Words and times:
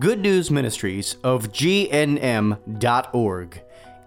Good 0.00 0.18
News 0.18 0.50
Ministries 0.50 1.18
of 1.22 1.52
GNM.org. 1.52 1.92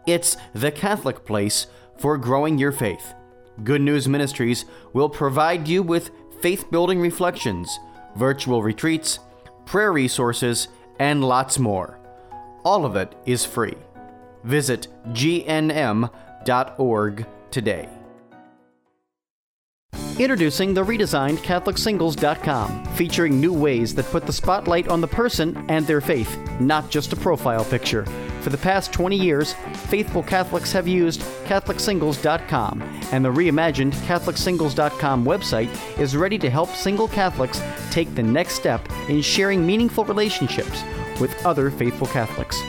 It's 0.06 0.38
the 0.54 0.72
Catholic 0.72 1.24
place 1.24 1.68
for 1.98 2.18
growing 2.18 2.58
your 2.58 2.74
faith. 2.74 3.14
Good 3.64 3.82
News 3.82 4.06
Ministries 4.06 4.66
will 4.92 5.08
provide 5.08 5.66
you 5.66 5.82
with 5.82 6.12
faith 6.42 6.70
building 6.70 7.00
reflections, 7.00 7.80
virtual 8.18 8.62
retreats, 8.62 9.20
prayer 9.66 9.94
resources, 9.94 10.68
and 11.00 11.24
lots 11.24 11.58
more. 11.58 11.98
All 12.66 12.86
of 12.86 12.98
it 12.98 13.16
is 13.26 13.46
free. 13.46 13.78
Visit 14.44 14.90
gnm.org 15.14 16.12
today. 17.50 17.97
Introducing 20.20 20.74
the 20.74 20.84
redesigned 20.84 21.38
CatholicSingles.com, 21.40 22.86
featuring 22.96 23.40
new 23.40 23.54
ways 23.54 23.94
that 23.94 24.06
put 24.08 24.26
the 24.26 24.34
spotlight 24.34 24.88
on 24.88 25.00
the 25.00 25.08
person 25.08 25.64
and 25.70 25.86
their 25.86 26.02
faith, 26.02 26.40
not 26.60 26.90
just 26.90 27.14
a 27.14 27.16
profile 27.16 27.64
picture. 27.64 28.04
For 28.42 28.50
the 28.50 28.58
past 28.58 28.92
20 28.92 29.16
years, 29.16 29.54
faithful 29.90 30.24
Catholics 30.24 30.72
have 30.72 30.88
used 30.88 31.22
CatholicSingles.com, 31.46 32.82
and 33.12 33.24
the 33.24 33.32
reimagined 33.32 33.94
CatholicSingles.com 33.94 35.24
website 35.24 36.00
is 36.00 36.18
ready 36.18 36.40
to 36.40 36.50
help 36.50 36.70
single 36.72 37.08
Catholics 37.08 37.62
take 37.92 38.16
the 38.16 38.24
next 38.24 38.56
step 38.56 38.90
in 39.10 39.22
sharing 39.22 39.68
meaningful 39.68 40.04
relationships 40.04 40.82
with 41.22 41.46
other 41.46 41.70
faithful 41.70 42.08
Catholics. 42.08 42.60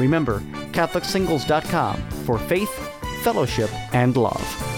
Remember, 0.00 0.40
CatholicSingles.com 0.72 2.10
for 2.24 2.36
faith, 2.36 2.74
fellowship, 3.22 3.70
and 3.94 4.16
love. 4.16 4.75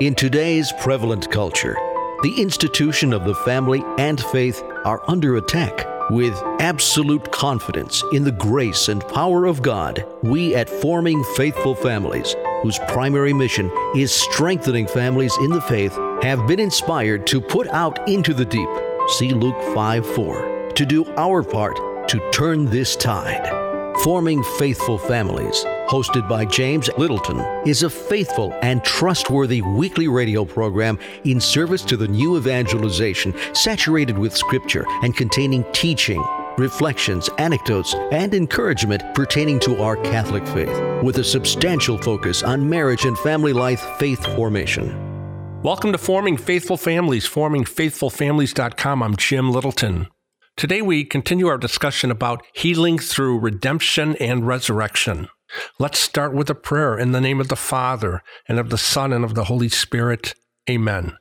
In 0.00 0.14
today's 0.14 0.72
prevalent 0.80 1.30
culture, 1.30 1.76
the 2.22 2.34
institution 2.40 3.12
of 3.12 3.26
the 3.26 3.34
family 3.34 3.84
and 3.98 4.18
faith 4.18 4.62
are 4.86 5.02
under 5.10 5.36
attack. 5.36 5.86
With 6.08 6.32
absolute 6.58 7.30
confidence 7.30 8.02
in 8.14 8.24
the 8.24 8.32
grace 8.32 8.88
and 8.88 9.06
power 9.08 9.44
of 9.44 9.60
God, 9.60 10.06
we 10.22 10.54
at 10.54 10.70
Forming 10.70 11.22
Faithful 11.36 11.74
Families, 11.74 12.34
whose 12.62 12.78
primary 12.88 13.34
mission 13.34 13.70
is 13.94 14.10
strengthening 14.10 14.86
families 14.86 15.36
in 15.42 15.50
the 15.50 15.60
faith, 15.60 15.94
have 16.22 16.46
been 16.46 16.60
inspired 16.60 17.26
to 17.26 17.38
put 17.38 17.68
out 17.68 18.08
into 18.08 18.32
the 18.32 18.46
deep, 18.46 18.70
see 19.18 19.34
Luke 19.34 19.62
5 19.74 20.06
4, 20.14 20.70
to 20.76 20.86
do 20.86 21.04
our 21.16 21.42
part 21.42 22.08
to 22.08 22.30
turn 22.30 22.64
this 22.64 22.96
tide. 22.96 23.46
Forming 24.02 24.42
Faithful 24.58 24.96
Families, 24.96 25.62
hosted 25.90 26.28
by 26.28 26.44
James 26.44 26.88
Littleton, 26.96 27.40
is 27.66 27.82
a 27.82 27.90
faithful 27.90 28.54
and 28.62 28.84
trustworthy 28.84 29.60
weekly 29.60 30.06
radio 30.06 30.44
program 30.44 30.96
in 31.24 31.40
service 31.40 31.82
to 31.82 31.96
the 31.96 32.06
new 32.06 32.36
evangelization, 32.36 33.34
saturated 33.52 34.16
with 34.16 34.36
scripture 34.36 34.86
and 35.02 35.16
containing 35.16 35.64
teaching, 35.72 36.24
reflections, 36.58 37.28
anecdotes, 37.38 37.94
and 38.12 38.34
encouragement 38.34 39.02
pertaining 39.16 39.58
to 39.58 39.82
our 39.82 39.96
Catholic 39.96 40.46
faith, 40.46 41.02
with 41.02 41.18
a 41.18 41.24
substantial 41.24 41.98
focus 41.98 42.44
on 42.44 42.70
marriage 42.70 43.04
and 43.04 43.18
family 43.18 43.52
life 43.52 43.80
faith 43.98 44.24
formation. 44.36 44.94
Welcome 45.64 45.90
to 45.90 45.98
Forming 45.98 46.36
Faithful 46.36 46.76
Families, 46.76 47.28
formingfaithfulfamilies.com. 47.28 49.02
I'm 49.02 49.16
Jim 49.16 49.50
Littleton. 49.50 50.06
Today 50.56 50.82
we 50.82 51.04
continue 51.04 51.48
our 51.48 51.58
discussion 51.58 52.12
about 52.12 52.46
healing 52.52 52.98
through 52.98 53.40
redemption 53.40 54.14
and 54.20 54.46
resurrection. 54.46 55.28
Let's 55.78 55.98
start 55.98 56.34
with 56.34 56.50
a 56.50 56.54
prayer 56.54 56.98
in 56.98 57.12
the 57.12 57.20
name 57.20 57.40
of 57.40 57.48
the 57.48 57.56
Father, 57.56 58.22
and 58.48 58.58
of 58.58 58.70
the 58.70 58.78
Son, 58.78 59.12
and 59.12 59.24
of 59.24 59.34
the 59.34 59.44
Holy 59.44 59.68
Spirit. 59.68 60.34
Amen. 60.68 61.16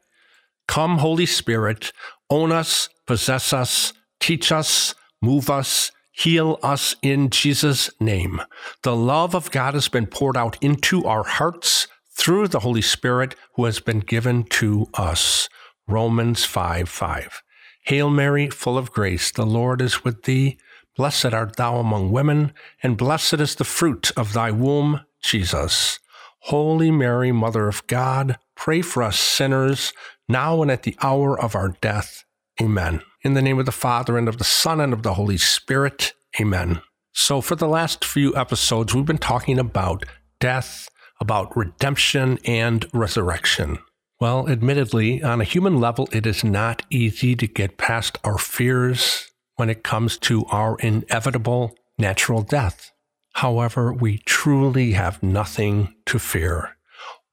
Come, 0.67 0.99
Holy 0.99 1.25
Spirit, 1.25 1.91
own 2.29 2.51
us, 2.51 2.89
possess 3.07 3.53
us, 3.53 3.93
teach 4.19 4.51
us, 4.51 4.93
move 5.21 5.49
us, 5.49 5.91
heal 6.11 6.59
us 6.61 6.95
in 7.01 7.29
Jesus' 7.29 7.89
name. 7.99 8.41
The 8.83 8.95
love 8.95 9.33
of 9.33 9.51
God 9.51 9.73
has 9.73 9.87
been 9.87 10.05
poured 10.05 10.37
out 10.37 10.57
into 10.61 11.05
our 11.05 11.23
hearts 11.23 11.87
through 12.15 12.49
the 12.49 12.59
Holy 12.59 12.81
Spirit 12.81 13.35
who 13.55 13.65
has 13.65 13.79
been 13.79 14.01
given 14.01 14.43
to 14.43 14.87
us. 14.93 15.49
Romans 15.87 16.45
5 16.45 16.87
5. 16.87 17.41
Hail 17.85 18.09
Mary, 18.09 18.49
full 18.49 18.77
of 18.77 18.91
grace, 18.91 19.31
the 19.31 19.45
Lord 19.45 19.81
is 19.81 20.03
with 20.03 20.23
thee. 20.23 20.59
Blessed 20.99 21.33
art 21.33 21.55
thou 21.55 21.77
among 21.77 22.11
women, 22.11 22.51
and 22.83 22.97
blessed 22.97 23.35
is 23.35 23.55
the 23.55 23.63
fruit 23.63 24.11
of 24.17 24.33
thy 24.33 24.51
womb, 24.51 24.99
Jesus. 25.23 25.97
Holy 26.39 26.91
Mary, 26.91 27.31
Mother 27.31 27.69
of 27.69 27.87
God, 27.87 28.37
pray 28.57 28.81
for 28.81 29.01
us 29.01 29.17
sinners, 29.17 29.93
now 30.27 30.61
and 30.61 30.69
at 30.69 30.83
the 30.83 30.97
hour 31.01 31.39
of 31.39 31.55
our 31.55 31.69
death. 31.79 32.25
Amen. 32.61 32.99
In 33.23 33.33
the 33.33 33.41
name 33.41 33.57
of 33.59 33.65
the 33.65 33.71
Father, 33.71 34.17
and 34.17 34.27
of 34.27 34.39
the 34.39 34.43
Son, 34.43 34.81
and 34.81 34.91
of 34.91 35.03
the 35.03 35.13
Holy 35.13 35.37
Spirit. 35.37 36.11
Amen. 36.37 36.81
So, 37.13 37.39
for 37.39 37.55
the 37.55 37.69
last 37.69 38.03
few 38.03 38.35
episodes, 38.35 38.93
we've 38.93 39.05
been 39.05 39.19
talking 39.19 39.57
about 39.57 40.03
death, 40.41 40.89
about 41.21 41.55
redemption, 41.55 42.39
and 42.43 42.85
resurrection. 42.91 43.77
Well, 44.19 44.49
admittedly, 44.49 45.23
on 45.23 45.39
a 45.39 45.45
human 45.45 45.79
level, 45.79 46.09
it 46.11 46.25
is 46.25 46.43
not 46.43 46.81
easy 46.89 47.37
to 47.37 47.47
get 47.47 47.77
past 47.77 48.17
our 48.25 48.37
fears 48.37 49.29
when 49.59 49.69
it 49.69 49.83
comes 49.83 50.17
to 50.17 50.45
our 50.45 50.77
inevitable 50.79 51.75
natural 51.97 52.41
death. 52.41 52.91
However, 53.33 53.93
we 53.93 54.19
truly 54.19 54.93
have 54.93 55.21
nothing 55.21 55.93
to 56.05 56.17
fear. 56.17 56.77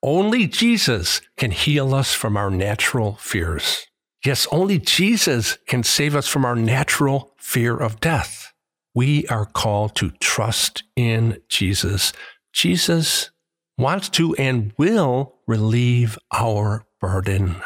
Only 0.03 0.47
Jesus 0.47 1.21
can 1.37 1.53
heal 1.53 1.95
us 1.95 2.13
from 2.13 2.37
our 2.37 2.51
natural 2.51 3.15
fears. 3.17 3.87
Yes, 4.25 4.47
only 4.51 4.79
Jesus 4.79 5.57
can 5.67 5.83
save 5.85 6.17
us 6.17 6.27
from 6.27 6.45
our 6.45 6.57
natural 6.57 7.33
fear 7.39 7.77
of 7.77 8.01
death. 8.01 8.53
We 8.95 9.27
are 9.29 9.47
called 9.47 9.95
to 9.97 10.11
trust 10.21 10.83
in 10.97 11.39
Jesus. 11.49 12.13
Jesus 12.53 13.31
wants 13.79 14.09
to 14.11 14.35
and 14.37 14.73
will 14.79 15.37
relieve 15.47 16.19
our 16.33 16.87
burden. 17.01 17.57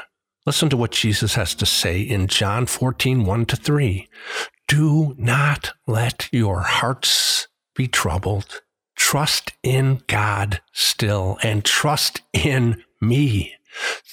Listen 0.46 0.70
to 0.70 0.76
what 0.76 0.92
Jesus 0.92 1.34
has 1.34 1.54
to 1.56 1.66
say 1.66 2.00
in 2.00 2.26
John 2.26 2.64
14, 2.64 3.26
1 3.26 3.46
to 3.46 3.56
3. 3.56 4.08
Do 4.66 5.14
not 5.18 5.74
let 5.86 6.30
your 6.32 6.60
hearts 6.60 7.46
be 7.74 7.86
troubled. 7.86 8.62
Trust 8.96 9.52
in 9.62 10.00
God 10.06 10.62
still 10.72 11.36
and 11.42 11.62
trust 11.62 12.22
in 12.32 12.82
me. 13.02 13.54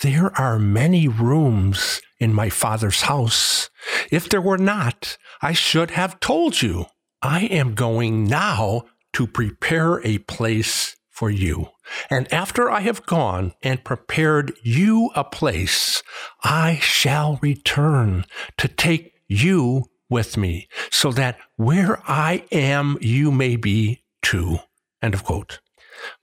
There 0.01 0.37
are 0.37 0.59
many 0.59 1.07
rooms 1.07 2.01
in 2.19 2.33
my 2.33 2.49
Father's 2.49 3.03
house. 3.03 3.69
If 4.11 4.27
there 4.27 4.41
were 4.41 4.57
not, 4.57 5.17
I 5.41 5.53
should 5.53 5.91
have 5.91 6.19
told 6.19 6.61
you. 6.61 6.87
I 7.21 7.45
am 7.45 7.73
going 7.73 8.25
now 8.25 8.83
to 9.13 9.27
prepare 9.27 10.05
a 10.05 10.17
place 10.17 10.97
for 11.17 11.31
you. 11.31 11.69
And 12.11 12.31
after 12.31 12.69
I 12.69 12.81
have 12.81 13.07
gone 13.07 13.53
and 13.63 13.83
prepared 13.83 14.53
you 14.61 15.09
a 15.16 15.23
place, 15.23 16.03
I 16.44 16.78
shall 16.79 17.39
return 17.41 18.23
to 18.59 18.67
take 18.67 19.13
you 19.28 19.85
with 20.11 20.38
me, 20.38 20.67
so 20.91 21.11
that 21.13 21.39
where 21.55 22.00
I 22.07 22.45
am, 22.51 23.00
you 23.01 23.31
may 23.31 23.55
be 23.55 24.03
too. 24.22 24.59
End 25.01 25.16
of 25.16 25.23
quote. 25.23 25.59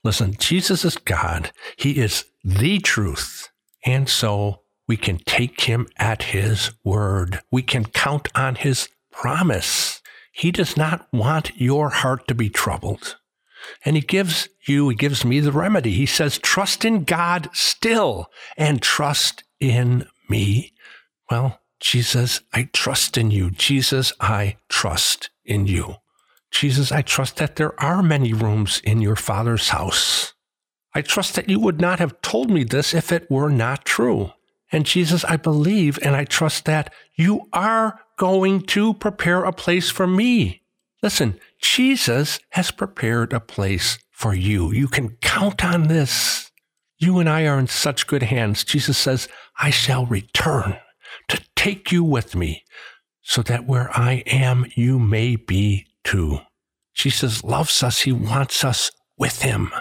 Listen, 0.01 0.33
Jesus 0.39 0.85
is 0.85 0.95
God. 0.95 1.51
He 1.75 1.99
is 1.99 2.23
the 2.45 2.79
truth. 2.79 3.49
And 3.85 4.07
so 4.07 4.61
we 4.87 4.95
can 4.95 5.17
take 5.17 5.59
him 5.61 5.87
at 5.97 6.23
his 6.23 6.71
word. 6.85 7.41
We 7.51 7.63
can 7.63 7.83
count 7.83 8.29
on 8.33 8.55
his 8.55 8.87
promise. 9.11 10.01
He 10.31 10.51
does 10.51 10.77
not 10.77 11.05
want 11.11 11.51
your 11.59 11.89
heart 11.89 12.29
to 12.29 12.33
be 12.33 12.49
troubled. 12.49 13.17
And 13.83 13.95
he 13.95 14.01
gives 14.01 14.49
you, 14.67 14.89
he 14.89 14.95
gives 14.95 15.23
me 15.23 15.39
the 15.39 15.51
remedy. 15.51 15.91
He 15.91 16.05
says, 16.05 16.37
trust 16.37 16.85
in 16.85 17.03
God 17.03 17.49
still 17.53 18.27
and 18.57 18.81
trust 18.81 19.43
in 19.59 20.07
me. 20.29 20.73
Well, 21.29 21.59
Jesus, 21.79 22.41
I 22.53 22.69
trust 22.73 23.17
in 23.17 23.31
you. 23.31 23.51
Jesus, 23.51 24.13
I 24.19 24.57
trust 24.69 25.29
in 25.43 25.67
you. 25.67 25.95
Jesus, 26.51 26.91
I 26.91 27.01
trust 27.01 27.37
that 27.37 27.57
there 27.57 27.79
are 27.81 28.01
many 28.01 28.33
rooms 28.33 28.81
in 28.83 29.01
your 29.01 29.15
Father's 29.15 29.69
house. 29.69 30.33
I 30.93 31.01
trust 31.01 31.35
that 31.35 31.49
you 31.49 31.59
would 31.59 31.81
not 31.81 31.99
have 31.99 32.21
told 32.21 32.49
me 32.49 32.63
this 32.63 32.93
if 32.93 33.11
it 33.11 33.29
were 33.29 33.49
not 33.49 33.83
true. 33.83 34.31
And 34.71 34.85
Jesus, 34.85 35.25
I 35.25 35.35
believe 35.35 35.99
and 36.01 36.15
I 36.15 36.23
trust 36.23 36.65
that 36.65 36.93
you 37.15 37.49
are 37.51 37.99
going 38.17 38.61
to 38.61 38.93
prepare 38.93 39.43
a 39.43 39.51
place 39.51 39.89
for 39.89 40.07
me. 40.07 40.61
Listen, 41.05 41.39
Jesus 41.61 42.39
has 42.53 42.71
prepared 42.71 43.31
a 43.31 43.39
place 43.39 43.99
for 44.09 44.33
you. 44.33 44.71
You 44.71 44.87
can 44.87 45.17
count 45.21 45.63
on 45.63 45.83
this. 45.83 46.49
You 46.97 47.19
and 47.19 47.29
I 47.29 47.45
are 47.45 47.59
in 47.59 47.67
such 47.67 48.07
good 48.07 48.23
hands. 48.23 48.63
Jesus 48.63 48.97
says, 48.97 49.27
I 49.59 49.69
shall 49.69 50.07
return 50.07 50.77
to 51.27 51.45
take 51.55 51.91
you 51.91 52.03
with 52.03 52.35
me 52.35 52.63
so 53.21 53.43
that 53.43 53.67
where 53.67 53.95
I 53.95 54.23
am, 54.25 54.65
you 54.73 54.97
may 54.97 55.35
be 55.35 55.85
too. 56.03 56.39
Jesus 56.95 57.43
loves 57.43 57.83
us. 57.83 58.01
He 58.01 58.11
wants 58.11 58.63
us 58.63 58.89
with 59.15 59.43
him. 59.43 59.71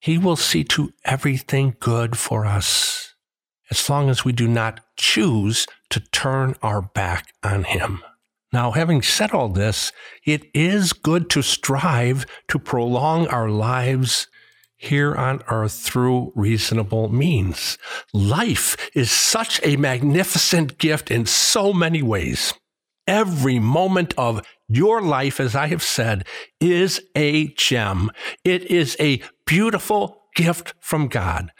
He 0.00 0.18
will 0.18 0.34
see 0.34 0.64
to 0.64 0.92
everything 1.04 1.76
good 1.78 2.18
for 2.18 2.46
us 2.46 3.14
as 3.70 3.88
long 3.88 4.10
as 4.10 4.24
we 4.24 4.32
do 4.32 4.48
not 4.48 4.80
choose 4.96 5.68
to 5.90 6.00
turn 6.00 6.56
our 6.62 6.82
back 6.82 7.32
on 7.44 7.62
him. 7.62 8.02
Now, 8.54 8.70
having 8.70 9.02
said 9.02 9.32
all 9.32 9.48
this, 9.48 9.90
it 10.24 10.44
is 10.54 10.92
good 10.92 11.28
to 11.30 11.42
strive 11.42 12.24
to 12.46 12.60
prolong 12.60 13.26
our 13.26 13.50
lives 13.50 14.28
here 14.76 15.12
on 15.12 15.42
earth 15.48 15.72
through 15.72 16.32
reasonable 16.36 17.08
means. 17.08 17.78
Life 18.12 18.76
is 18.94 19.10
such 19.10 19.58
a 19.64 19.74
magnificent 19.76 20.78
gift 20.78 21.10
in 21.10 21.26
so 21.26 21.72
many 21.72 22.00
ways. 22.00 22.54
Every 23.08 23.58
moment 23.58 24.14
of 24.16 24.46
your 24.68 25.02
life, 25.02 25.40
as 25.40 25.56
I 25.56 25.66
have 25.66 25.82
said, 25.82 26.24
is 26.60 27.00
a 27.16 27.48
gem. 27.54 28.12
It 28.44 28.70
is 28.70 28.96
a 29.00 29.20
beautiful 29.46 30.28
gift 30.36 30.74
from 30.78 31.08
God. 31.08 31.50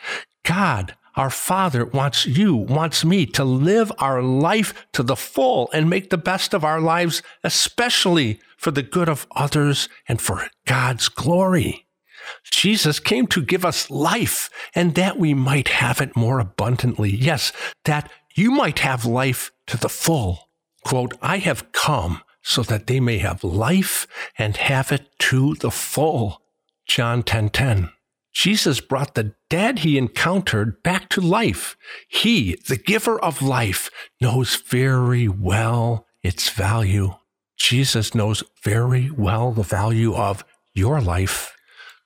God, 0.44 0.94
our 1.16 1.30
Father, 1.30 1.84
wants 1.84 2.26
you, 2.26 2.54
wants 2.56 3.04
me 3.04 3.26
to 3.26 3.44
live 3.44 3.92
our 3.98 4.22
life 4.22 4.86
to 4.92 5.02
the 5.02 5.16
full 5.16 5.70
and 5.72 5.88
make 5.88 6.10
the 6.10 6.18
best 6.18 6.54
of 6.54 6.64
our 6.64 6.80
lives, 6.80 7.22
especially 7.42 8.40
for 8.56 8.70
the 8.70 8.82
good 8.82 9.08
of 9.08 9.26
others 9.36 9.88
and 10.08 10.20
for 10.20 10.48
God's 10.66 11.08
glory. 11.08 11.86
Jesus 12.50 13.00
came 13.00 13.26
to 13.28 13.42
give 13.42 13.64
us 13.64 13.90
life 13.90 14.50
and 14.74 14.94
that 14.94 15.18
we 15.18 15.34
might 15.34 15.68
have 15.68 16.00
it 16.00 16.16
more 16.16 16.40
abundantly. 16.40 17.10
Yes, 17.10 17.52
that 17.84 18.10
you 18.34 18.50
might 18.50 18.80
have 18.80 19.04
life 19.04 19.52
to 19.66 19.76
the 19.76 19.88
full. 19.88 20.48
Quote, 20.84 21.14
I 21.22 21.38
have 21.38 21.72
come 21.72 22.22
so 22.42 22.62
that 22.62 22.86
they 22.86 23.00
may 23.00 23.18
have 23.18 23.42
life 23.44 24.06
and 24.38 24.56
have 24.56 24.92
it 24.92 25.18
to 25.18 25.54
the 25.56 25.70
full. 25.70 26.42
John 26.86 27.22
10:10. 27.22 27.50
10, 27.50 27.50
10. 27.50 27.93
Jesus 28.34 28.80
brought 28.80 29.14
the 29.14 29.34
dead 29.48 29.80
he 29.80 29.96
encountered 29.96 30.82
back 30.82 31.08
to 31.10 31.20
life. 31.20 31.76
He, 32.08 32.56
the 32.66 32.76
giver 32.76 33.18
of 33.20 33.40
life, 33.40 33.90
knows 34.20 34.56
very 34.56 35.28
well 35.28 36.06
its 36.22 36.50
value. 36.50 37.14
Jesus 37.56 38.14
knows 38.14 38.42
very 38.62 39.10
well 39.10 39.52
the 39.52 39.62
value 39.62 40.14
of 40.14 40.44
your 40.74 41.00
life. 41.00 41.56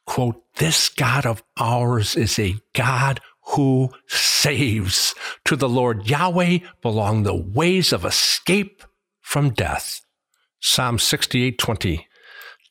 Quote, 0.07 0.43
this 0.57 0.89
God 0.91 1.25
of 1.25 1.43
ours 1.59 2.15
is 2.15 2.39
a 2.39 2.57
God 2.75 3.21
who 3.55 3.91
saves. 4.07 5.15
To 5.47 5.57
the 5.57 5.69
Lord 5.69 6.09
Yahweh 6.09 6.59
belong 6.83 7.23
the 7.23 7.35
ways 7.35 7.93
of 7.93 8.05
escape 8.05 8.83
from 9.21 9.51
death. 9.51 10.03
Psalm 10.61 10.99
68:20. 10.99 12.07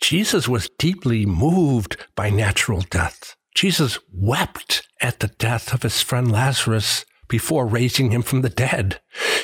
Jesus 0.02 0.48
was 0.48 0.70
deeply 0.78 1.26
moved 1.26 1.98
by 2.16 2.30
natural 2.30 2.82
death. 2.82 3.36
Jesus 3.58 3.98
wept 4.14 4.88
at 5.02 5.20
the 5.20 5.30
death 5.30 5.74
of 5.74 5.82
his 5.82 6.00
friend 6.04 6.32
Lazarus 6.32 7.06
before 7.28 7.66
raising 7.66 8.12
him 8.12 8.22
from 8.22 8.44
the 8.44 8.52
dead. 8.52 9.02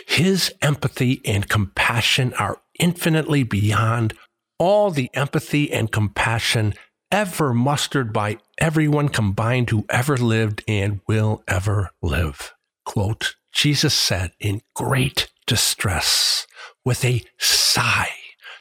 His 0.08 0.54
empathy 0.62 1.20
and 1.26 1.50
compassion 1.50 2.32
are 2.36 2.62
infinitely 2.80 3.42
beyond 3.42 4.14
all 4.60 4.92
the 4.92 5.10
empathy 5.16 5.74
and 5.74 5.92
compassion 5.92 6.76
ever 7.12 7.56
mustered 7.56 8.14
by 8.14 8.38
everyone 8.60 9.10
combined 9.10 9.72
who 9.72 9.84
ever 9.90 10.16
lived 10.16 10.64
and 10.68 11.02
will 11.08 11.42
ever 11.48 11.90
live. 12.04 12.54
Quote, 12.86 13.34
Jesus 13.52 13.96
said 13.96 14.34
in 14.40 14.62
great 14.76 15.32
distress 15.48 16.46
with 16.86 17.04
a 17.04 17.24
sigh 17.40 18.14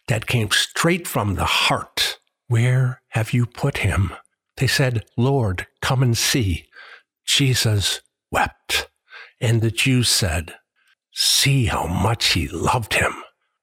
that 0.08 0.26
came 0.26 0.50
straight 0.50 1.06
from 1.06 1.34
the 1.34 1.44
heart, 1.44 2.20
Where 2.48 3.02
have 3.08 3.34
you 3.34 3.44
put 3.44 3.78
him? 3.78 4.14
They 4.56 4.66
said, 4.66 5.04
Lord, 5.16 5.66
come 5.80 6.02
and 6.02 6.16
see. 6.16 6.66
Jesus 7.24 8.00
wept. 8.30 8.88
And 9.40 9.60
the 9.60 9.70
Jews 9.70 10.08
said, 10.08 10.54
See 11.12 11.66
how 11.66 11.86
much 11.86 12.32
he 12.32 12.48
loved 12.48 12.94
him. 12.94 13.12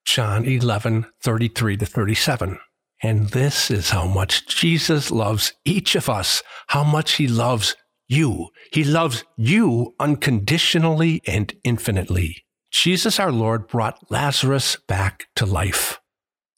John 0.05 0.45
11, 0.45 1.05
33 1.21 1.77
to 1.77 1.85
37. 1.85 2.59
And 3.01 3.29
this 3.29 3.71
is 3.71 3.91
how 3.91 4.05
much 4.07 4.45
Jesus 4.47 5.09
loves 5.09 5.53
each 5.63 5.95
of 5.95 6.09
us, 6.09 6.43
how 6.67 6.83
much 6.83 7.13
he 7.13 7.27
loves 7.27 7.75
you. 8.07 8.49
He 8.73 8.83
loves 8.83 9.23
you 9.37 9.95
unconditionally 9.99 11.21
and 11.25 11.53
infinitely. 11.63 12.43
Jesus 12.71 13.19
our 13.19 13.31
Lord 13.31 13.67
brought 13.67 14.11
Lazarus 14.11 14.77
back 14.87 15.27
to 15.35 15.45
life. 15.45 15.99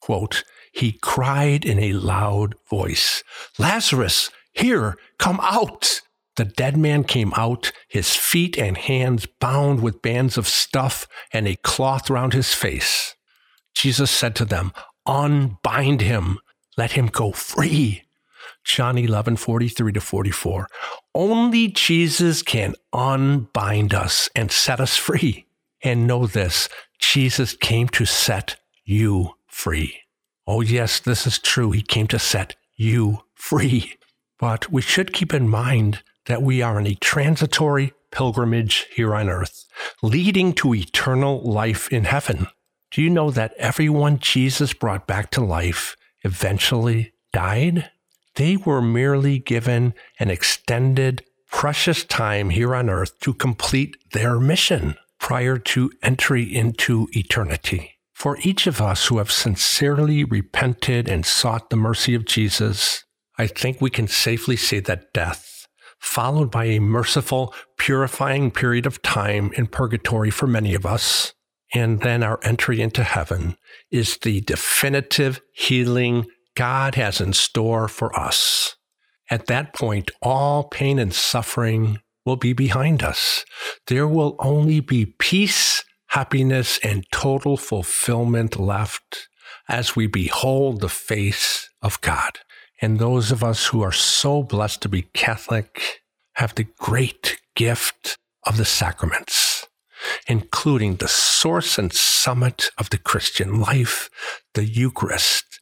Quote, 0.02 0.44
he 0.72 0.94
cried 0.94 1.66
in 1.66 1.80
a 1.80 1.94
loud 1.94 2.56
voice, 2.70 3.24
Lazarus, 3.60 4.30
here, 4.54 4.98
come 5.18 5.40
out. 5.42 6.02
The 6.38 6.46
dead 6.46 6.78
man 6.78 7.04
came 7.04 7.34
out, 7.36 7.72
his 7.88 8.16
feet 8.16 8.58
and 8.58 8.78
hands 8.78 9.26
bound 9.26 9.82
with 9.82 10.02
bands 10.02 10.38
of 10.38 10.48
stuff 10.48 11.08
and 11.34 11.48
a 11.48 11.58
cloth 11.58 12.10
round 12.10 12.34
his 12.34 12.54
face. 12.54 13.16
Jesus 13.74 14.10
said 14.10 14.36
to 14.38 14.46
them, 14.46 14.72
Unbind 15.06 16.02
him, 16.02 16.40
let 16.78 16.94
him 16.94 17.08
go 17.08 17.32
free. 17.32 18.04
John 18.64 18.98
11, 18.98 19.38
43 19.38 19.94
to 19.94 20.02
44. 20.02 20.68
Only 21.14 21.68
Jesus 21.68 22.44
can 22.44 22.76
unbind 22.94 23.94
us 23.94 24.30
and 24.36 24.52
set 24.52 24.80
us 24.80 24.96
free. 24.98 25.46
And 25.84 26.06
know 26.06 26.28
this 26.28 26.70
Jesus 27.00 27.56
came 27.56 27.88
to 27.90 28.06
set 28.06 28.58
you 28.86 29.32
free. 29.48 30.02
Oh, 30.48 30.62
yes, 30.62 31.00
this 31.00 31.28
is 31.28 31.40
true. 31.40 31.72
He 31.72 31.82
came 31.82 32.08
to 32.08 32.20
set 32.20 32.56
you 32.76 33.20
free. 33.36 33.96
But 34.40 34.72
we 34.72 34.82
should 34.82 35.14
keep 35.14 35.34
in 35.34 35.48
mind 35.48 36.02
that 36.26 36.42
we 36.42 36.62
are 36.62 36.78
on 36.78 36.88
a 36.88 36.96
transitory 36.96 37.94
pilgrimage 38.12 38.88
here 38.94 39.16
on 39.16 39.30
earth, 39.30 39.66
leading 40.02 40.54
to 40.54 40.76
eternal 40.76 41.42
life 41.42 41.92
in 41.92 42.06
heaven. 42.06 42.48
Do 42.92 43.02
you 43.02 43.10
know 43.10 43.32
that 43.32 43.54
everyone 43.58 44.20
Jesus 44.20 44.74
brought 44.74 45.08
back 45.08 45.32
to 45.32 45.42
life 45.42 45.96
eventually 46.24 47.14
died? 47.32 47.90
They 48.36 48.58
were 48.58 48.82
merely 48.82 49.40
given 49.40 49.94
an 50.20 50.30
extended, 50.30 51.24
precious 51.50 52.04
time 52.04 52.50
here 52.50 52.76
on 52.76 52.90
earth 52.90 53.20
to 53.22 53.34
complete 53.34 53.96
their 54.12 54.40
mission 54.40 54.96
prior 55.20 55.58
to 55.58 55.92
entry 56.02 56.44
into 56.44 57.08
eternity. 57.12 57.96
For 58.22 58.38
each 58.44 58.68
of 58.68 58.80
us 58.80 59.08
who 59.08 59.18
have 59.18 59.32
sincerely 59.32 60.24
repented 60.24 61.10
and 61.10 61.26
sought 61.26 61.72
the 61.72 61.76
mercy 61.76 62.14
of 62.14 62.24
Jesus, 62.24 63.04
I 63.40 63.48
think 63.48 63.82
we 63.82 63.90
can 63.90 64.08
safely 64.08 64.56
say 64.56 64.80
that 64.82 65.12
death, 65.12 65.66
followed 66.00 66.52
by 66.52 66.66
a 66.66 66.80
merciful, 66.80 67.52
purifying 67.80 68.52
period 68.52 68.86
of 68.86 69.02
time 69.02 69.52
in 69.58 69.66
purgatory 69.66 70.30
for 70.30 70.46
many 70.46 70.76
of 70.76 70.86
us, 70.86 71.34
and 71.74 72.02
then 72.02 72.22
our 72.22 72.40
entry 72.44 72.80
into 72.80 73.04
heaven, 73.04 73.56
is 73.90 74.20
the 74.20 74.42
definitive 74.42 75.42
healing 75.56 76.28
God 76.56 76.94
has 76.94 77.22
in 77.22 77.34
store 77.34 77.88
for 77.88 78.16
us. 78.16 78.76
At 79.32 79.48
that 79.48 79.74
point, 79.74 80.12
all 80.22 80.66
pain 80.66 81.00
and 81.00 81.12
suffering 81.12 81.98
will 82.24 82.36
be 82.36 82.54
behind 82.54 83.02
us. 83.02 83.46
There 83.88 84.08
will 84.08 84.36
only 84.38 84.80
be 84.80 85.08
peace 85.08 85.84
happiness 86.12 86.78
and 86.84 87.06
total 87.12 87.56
fulfillment 87.56 88.60
left 88.60 89.30
as 89.70 89.96
we 89.96 90.08
behold 90.08 90.82
the 90.82 90.90
face 90.90 91.70
of 91.82 92.02
God. 92.02 92.40
And 92.82 93.00
those 93.00 93.32
of 93.32 93.44
us 93.44 93.68
who 93.68 93.82
are 93.82 93.94
so 93.94 94.44
blessed 94.44 94.82
to 94.82 94.90
be 94.90 95.04
Catholic 95.14 96.02
have 96.36 96.54
the 96.56 96.68
great 96.80 97.38
gift 97.56 98.18
of 98.46 98.58
the 98.58 98.66
sacraments, 98.66 99.68
including 100.28 100.96
the 100.96 101.08
source 101.08 101.78
and 101.78 101.94
summit 101.94 102.72
of 102.78 102.90
the 102.90 102.98
Christian 102.98 103.62
life, 103.62 104.10
the 104.54 104.66
Eucharist, 104.66 105.62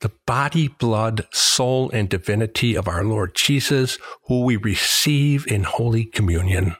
the 0.00 0.12
body, 0.26 0.68
blood, 0.68 1.26
soul, 1.34 1.90
and 1.90 2.08
divinity 2.08 2.74
of 2.76 2.88
our 2.88 3.04
Lord 3.04 3.34
Jesus, 3.34 3.98
who 4.24 4.42
we 4.42 4.56
receive 4.56 5.46
in 5.46 5.64
Holy 5.64 6.04
Communion. 6.06 6.76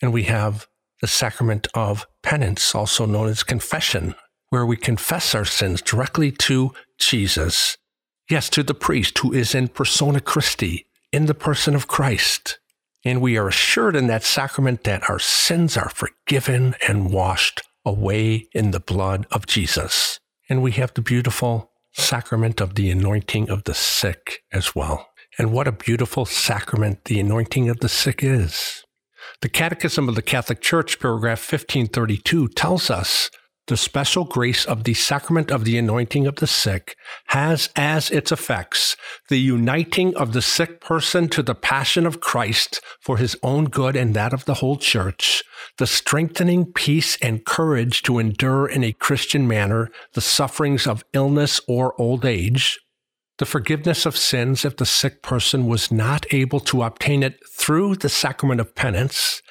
And 0.00 0.12
we 0.12 0.24
have 0.24 0.68
the 1.00 1.06
sacrament 1.06 1.66
of 1.74 2.06
penance, 2.22 2.74
also 2.74 3.06
known 3.06 3.28
as 3.28 3.42
confession, 3.42 4.14
where 4.50 4.66
we 4.66 4.76
confess 4.76 5.34
our 5.34 5.44
sins 5.44 5.82
directly 5.82 6.30
to 6.30 6.72
Jesus. 6.98 7.76
Yes, 8.30 8.48
to 8.50 8.62
the 8.62 8.74
priest 8.74 9.18
who 9.18 9.32
is 9.32 9.54
in 9.54 9.68
persona 9.68 10.20
Christi, 10.20 10.86
in 11.12 11.26
the 11.26 11.34
person 11.34 11.74
of 11.74 11.88
Christ. 11.88 12.58
And 13.04 13.20
we 13.20 13.36
are 13.36 13.46
assured 13.46 13.94
in 13.94 14.08
that 14.08 14.24
sacrament 14.24 14.82
that 14.84 15.08
our 15.08 15.20
sins 15.20 15.76
are 15.76 15.90
forgiven 15.90 16.74
and 16.88 17.12
washed 17.12 17.62
away 17.84 18.48
in 18.52 18.72
the 18.72 18.80
blood 18.80 19.26
of 19.30 19.46
Jesus. 19.46 20.18
And 20.48 20.62
we 20.62 20.72
have 20.72 20.92
the 20.94 21.02
beautiful 21.02 21.70
sacrament 21.92 22.60
of 22.60 22.74
the 22.74 22.90
anointing 22.90 23.48
of 23.48 23.64
the 23.64 23.74
sick 23.74 24.42
as 24.52 24.74
well. 24.74 25.08
And 25.38 25.52
what 25.52 25.68
a 25.68 25.72
beautiful 25.72 26.24
sacrament 26.24 27.04
the 27.04 27.20
anointing 27.20 27.68
of 27.68 27.80
the 27.80 27.88
sick 27.88 28.22
is. 28.22 28.84
The 29.42 29.48
Catechism 29.50 30.08
of 30.08 30.14
the 30.14 30.22
Catholic 30.22 30.62
Church, 30.62 30.98
paragraph 30.98 31.40
1532, 31.40 32.48
tells 32.48 32.90
us 32.90 33.30
the 33.66 33.76
special 33.76 34.24
grace 34.24 34.64
of 34.64 34.84
the 34.84 34.94
sacrament 34.94 35.50
of 35.50 35.64
the 35.64 35.76
anointing 35.76 36.26
of 36.26 36.36
the 36.36 36.46
sick 36.46 36.96
has 37.26 37.68
as 37.76 38.10
its 38.10 38.32
effects 38.32 38.96
the 39.28 39.38
uniting 39.38 40.16
of 40.16 40.32
the 40.32 40.40
sick 40.40 40.80
person 40.80 41.28
to 41.28 41.42
the 41.42 41.54
passion 41.54 42.06
of 42.06 42.20
Christ 42.20 42.80
for 43.00 43.18
his 43.18 43.36
own 43.42 43.66
good 43.66 43.94
and 43.94 44.14
that 44.14 44.32
of 44.32 44.44
the 44.46 44.54
whole 44.54 44.76
church, 44.76 45.42
the 45.78 45.86
strengthening 45.86 46.72
peace 46.72 47.18
and 47.20 47.44
courage 47.44 48.02
to 48.02 48.18
endure 48.18 48.66
in 48.66 48.84
a 48.84 48.92
Christian 48.92 49.46
manner 49.46 49.90
the 50.14 50.20
sufferings 50.20 50.86
of 50.86 51.04
illness 51.12 51.60
or 51.68 52.00
old 52.00 52.24
age, 52.24 52.78
the 53.38 53.46
forgiveness 53.46 54.06
of 54.06 54.16
sins 54.16 54.64
if 54.64 54.76
the 54.76 54.86
sick 54.86 55.22
person 55.22 55.66
was 55.66 55.92
not 55.92 56.26
able 56.32 56.60
to 56.60 56.82
obtain 56.82 57.22
it 57.22 57.38
through 57.50 57.96
the 57.96 58.08
sacrament 58.08 58.60
of 58.60 58.74
penance, 58.74 59.42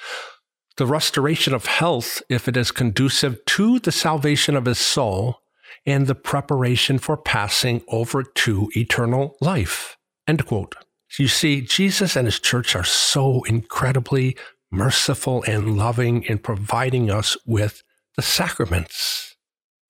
the 0.77 0.85
restoration 0.85 1.53
of 1.53 1.65
health 1.65 2.21
if 2.29 2.47
it 2.47 2.57
is 2.57 2.71
conducive 2.71 3.43
to 3.45 3.79
the 3.79 3.91
salvation 3.91 4.55
of 4.55 4.65
his 4.65 4.79
soul, 4.79 5.39
and 5.85 6.07
the 6.07 6.15
preparation 6.15 6.97
for 6.97 7.15
passing 7.15 7.83
over 7.87 8.23
to 8.23 8.69
eternal 8.75 9.35
life. 9.39 9.97
End 10.27 10.45
quote. 10.45 10.75
You 11.19 11.27
see, 11.27 11.61
Jesus 11.61 12.15
and 12.15 12.25
his 12.25 12.39
church 12.39 12.75
are 12.75 12.83
so 12.83 13.43
incredibly 13.43 14.35
merciful 14.71 15.43
and 15.43 15.77
loving 15.77 16.23
in 16.23 16.39
providing 16.39 17.11
us 17.11 17.37
with 17.45 17.83
the 18.15 18.23
sacraments. 18.23 19.35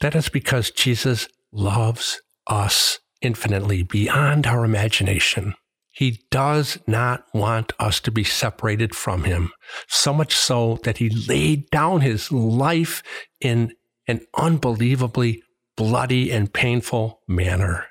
That 0.02 0.16
is 0.16 0.30
because 0.30 0.70
Jesus 0.70 1.28
loves 1.52 2.22
us 2.48 3.00
infinitely 3.26 3.84
beyond 3.84 4.46
our 4.46 4.64
imagination. 4.64 5.56
He 5.92 6.22
does 6.30 6.78
not 6.88 7.26
want 7.34 7.74
us 7.80 8.00
to 8.02 8.12
be 8.12 8.24
separated 8.24 8.94
from 8.94 9.24
him, 9.24 9.52
so 9.88 10.14
much 10.14 10.36
so 10.36 10.80
that 10.84 10.98
he 10.98 11.10
laid 11.10 11.70
down 11.70 12.02
his 12.02 12.32
life 12.32 13.02
in 13.42 13.74
an 14.08 14.22
unbelievably 14.38 15.42
bloody 15.76 16.32
and 16.32 16.54
painful 16.54 17.22
manner 17.28 17.88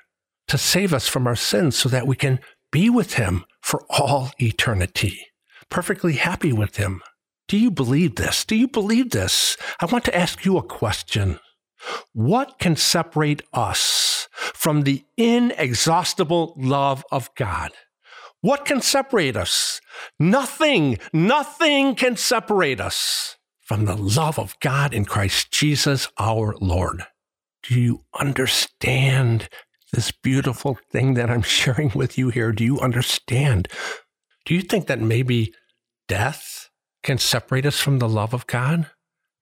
to 0.47 0.57
save 0.57 0.93
us 0.93 1.07
from 1.07 1.27
our 1.27 1.35
sins 1.35 1.75
so 1.75 1.89
that 1.89 2.07
we 2.07 2.15
can 2.15 2.39
be 2.71 2.89
with 2.89 3.15
him 3.15 3.43
for 3.61 3.83
all 3.89 4.31
eternity, 4.39 5.19
perfectly 5.69 6.13
happy 6.13 6.53
with 6.53 6.77
him. 6.77 7.01
Do 7.47 7.57
you 7.57 7.71
believe 7.71 8.15
this? 8.15 8.45
Do 8.45 8.55
you 8.55 8.67
believe 8.67 9.11
this? 9.11 9.57
I 9.79 9.85
want 9.85 10.05
to 10.05 10.15
ask 10.15 10.45
you 10.45 10.57
a 10.57 10.63
question. 10.63 11.39
What 12.13 12.59
can 12.59 12.75
separate 12.75 13.41
us 13.53 14.14
from 14.65 14.81
the 14.81 15.05
inexhaustible 15.15 16.55
love 16.57 17.05
of 17.11 17.29
God? 17.35 17.69
What 18.41 18.65
can 18.65 18.81
separate 18.81 19.37
us? 19.37 19.79
Nothing, 20.19 20.97
nothing 21.13 21.93
can 21.93 22.17
separate 22.17 22.81
us 22.81 23.37
from 23.61 23.85
the 23.85 23.95
love 23.95 24.39
of 24.39 24.59
God 24.61 24.91
in 24.91 25.05
Christ 25.05 25.51
Jesus 25.51 26.07
our 26.17 26.55
Lord. 26.59 27.03
Do 27.61 27.79
you 27.79 28.05
understand 28.19 29.49
this 29.93 30.11
beautiful 30.11 30.79
thing 30.91 31.13
that 31.13 31.29
I'm 31.29 31.43
sharing 31.59 31.91
with 31.93 32.17
you 32.17 32.29
here? 32.29 32.51
Do 32.51 32.63
you 32.63 32.79
understand? 32.79 33.67
Do 34.45 34.55
you 34.55 34.61
think 34.61 34.87
that 34.87 34.99
maybe 34.99 35.53
death 36.07 36.71
can 37.03 37.19
separate 37.19 37.67
us 37.67 37.79
from 37.79 37.99
the 37.99 38.09
love 38.09 38.33
of 38.33 38.47
God? 38.47 38.89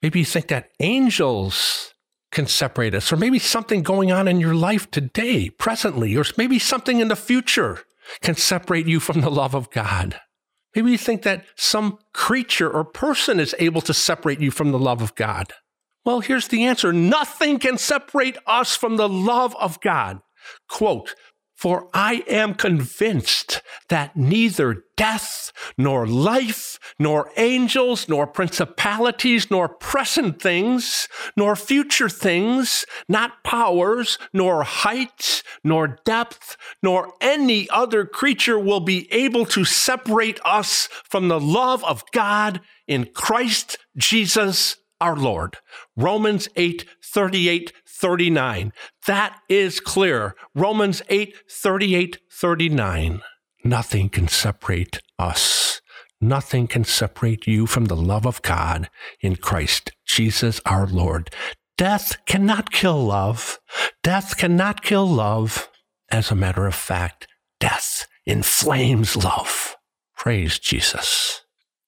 Maybe 0.01 0.19
you 0.19 0.25
think 0.25 0.49
that 0.49 0.71
angels 0.81 1.92
can 2.33 2.47
separate 2.47 2.93
us, 2.93 3.13
or 3.13 3.17
maybe 3.17 3.39
something 3.39 3.83
going 3.83 4.11
on 4.11 4.27
in 4.27 4.39
your 4.39 4.55
life 4.55 4.91
today, 4.91 5.49
presently, 5.49 6.17
or 6.17 6.25
maybe 6.37 6.59
something 6.59 6.99
in 6.99 7.07
the 7.07 7.15
future 7.15 7.79
can 8.21 8.35
separate 8.35 8.87
you 8.87 8.99
from 8.99 9.21
the 9.21 9.31
love 9.31 9.55
of 9.55 9.71
God. 9.71 10.19
Maybe 10.75 10.91
you 10.91 10.97
think 10.97 11.21
that 11.21 11.45
some 11.55 11.99
creature 12.13 12.69
or 12.69 12.83
person 12.83 13.39
is 13.39 13.55
able 13.59 13.81
to 13.81 13.93
separate 13.93 14.41
you 14.41 14.51
from 14.51 14.71
the 14.71 14.79
love 14.79 15.01
of 15.01 15.15
God. 15.15 15.53
Well, 16.05 16.19
here's 16.19 16.49
the 16.49 16.65
answer 16.65 16.91
nothing 16.91 17.59
can 17.59 17.77
separate 17.77 18.37
us 18.45 18.75
from 18.75 18.97
the 18.97 19.07
love 19.07 19.55
of 19.57 19.79
God. 19.79 20.19
Quote, 20.67 21.15
for 21.55 21.87
I 21.93 22.23
am 22.27 22.55
convinced 22.55 23.61
that 23.89 24.17
neither 24.17 24.83
death, 24.97 25.51
nor 25.77 26.05
life, 26.05 26.79
nor 26.99 27.31
angels, 27.37 28.09
nor 28.09 28.27
principalities, 28.27 29.49
nor 29.49 29.69
present 29.69 30.41
things, 30.41 31.07
nor 31.37 31.55
future 31.55 32.09
things, 32.09 32.85
not 33.07 33.43
powers, 33.43 34.17
nor 34.33 34.63
height, 34.63 35.43
nor 35.63 35.99
depth, 36.05 36.57
nor 36.81 37.13
any 37.21 37.69
other 37.69 38.05
creature 38.05 38.59
will 38.59 38.81
be 38.81 39.11
able 39.11 39.45
to 39.45 39.63
separate 39.63 40.39
us 40.43 40.87
from 41.09 41.27
the 41.27 41.39
love 41.39 41.83
of 41.85 42.03
God 42.11 42.61
in 42.87 43.05
Christ 43.13 43.77
Jesus 43.97 44.77
our 45.03 45.17
Lord. 45.17 45.57
Romans 45.97 46.47
8 46.55 46.85
38 47.03 47.73
39. 47.85 48.71
That 49.05 49.37
is 49.49 49.81
clear. 49.81 50.35
Romans 50.55 51.01
8 51.09 51.35
38 51.49 52.19
39. 52.31 53.21
Nothing 53.65 54.09
can 54.09 54.27
separate 54.27 54.99
us. 55.19 55.81
Nothing 56.21 56.67
can 56.67 56.85
separate 56.85 57.47
you 57.47 57.67
from 57.67 57.85
the 57.85 57.97
love 57.97 58.25
of 58.25 58.41
God 58.41 58.89
in 59.19 59.35
Christ 59.35 59.91
Jesus 60.05 60.61
our 60.65 60.87
Lord. 60.87 61.29
Death 61.77 62.25
cannot 62.25 62.71
kill 62.71 63.03
love. 63.03 63.59
Death 64.03 64.37
cannot 64.37 64.83
kill 64.83 65.05
love. 65.05 65.69
As 66.09 66.31
a 66.31 66.35
matter 66.35 66.65
of 66.65 66.75
fact, 66.75 67.27
death 67.59 68.07
inflames 68.25 69.17
love. 69.17 69.75
Praise 70.15 70.59
Jesus. 70.59 71.42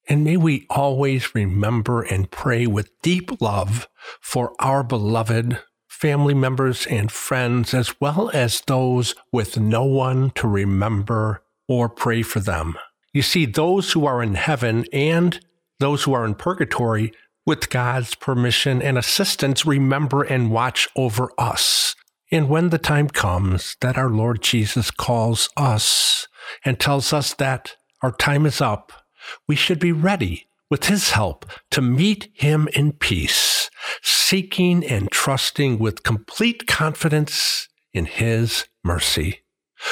And 0.07 0.23
may 0.23 0.37
we 0.37 0.65
always 0.69 1.33
remember 1.33 2.01
and 2.01 2.29
pray 2.29 2.67
with 2.67 2.91
deep 3.01 3.41
love 3.41 3.87
for 4.21 4.53
our 4.59 4.83
beloved 4.83 5.59
family 5.87 6.33
members 6.33 6.85
and 6.87 7.11
friends, 7.11 7.73
as 7.73 7.99
well 7.99 8.29
as 8.33 8.61
those 8.61 9.15
with 9.31 9.57
no 9.57 9.83
one 9.83 10.29
to 10.31 10.47
remember 10.47 11.41
or 11.67 11.89
pray 11.89 12.21
for 12.21 12.39
them. 12.39 12.77
You 13.13 13.21
see, 13.21 13.45
those 13.45 13.93
who 13.93 14.05
are 14.05 14.21
in 14.21 14.35
heaven 14.35 14.85
and 14.91 15.39
those 15.79 16.03
who 16.03 16.13
are 16.13 16.25
in 16.25 16.35
purgatory, 16.35 17.11
with 17.45 17.69
God's 17.69 18.15
permission 18.15 18.81
and 18.81 18.97
assistance, 18.97 19.65
remember 19.65 20.23
and 20.23 20.51
watch 20.51 20.89
over 20.95 21.31
us. 21.37 21.95
And 22.31 22.49
when 22.49 22.69
the 22.69 22.79
time 22.79 23.07
comes 23.07 23.77
that 23.81 23.97
our 23.97 24.09
Lord 24.09 24.41
Jesus 24.41 24.89
calls 24.89 25.49
us 25.55 26.27
and 26.63 26.79
tells 26.79 27.13
us 27.13 27.33
that 27.35 27.75
our 28.01 28.11
time 28.11 28.45
is 28.45 28.61
up, 28.61 28.91
we 29.47 29.55
should 29.55 29.79
be 29.79 29.91
ready 29.91 30.47
with 30.69 30.85
his 30.85 31.11
help 31.11 31.45
to 31.71 31.81
meet 31.81 32.29
him 32.33 32.67
in 32.73 32.91
peace, 32.93 33.69
seeking 34.01 34.83
and 34.85 35.11
trusting 35.11 35.77
with 35.79 36.03
complete 36.03 36.67
confidence 36.67 37.67
in 37.93 38.05
his 38.05 38.65
mercy. 38.83 39.41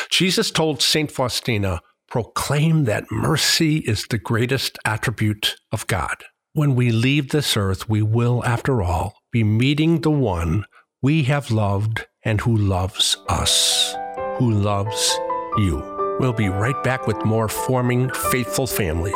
Jesus 0.10 0.52
told 0.52 0.82
St. 0.82 1.12
Faustina, 1.12 1.82
proclaim 2.10 2.86
that 2.86 3.12
mercy 3.12 3.78
is 3.78 4.06
the 4.08 4.18
greatest 4.18 4.78
attribute 4.86 5.56
of 5.72 5.88
God. 5.88 6.24
When 6.54 6.75
we 6.75 6.92
leave 6.92 7.30
this 7.30 7.58
earth, 7.58 7.90
we 7.90 8.02
will, 8.04 8.44
after 8.46 8.84
all, 8.84 9.16
be 9.32 9.44
meeting 9.44 10.02
the 10.02 10.12
one 10.12 10.66
we 11.02 11.24
have 11.24 11.50
loved 11.50 12.06
and 12.24 12.40
who 12.42 12.56
loves 12.56 13.18
us, 13.28 13.96
who 14.38 14.52
loves 14.52 15.20
you. 15.58 15.93
We'll 16.20 16.34
be 16.34 16.50
right 16.50 16.82
back 16.84 17.08
with 17.08 17.24
more 17.25 17.48
forming 17.48 18.10
faithful 18.32 18.67
families. 18.67 19.13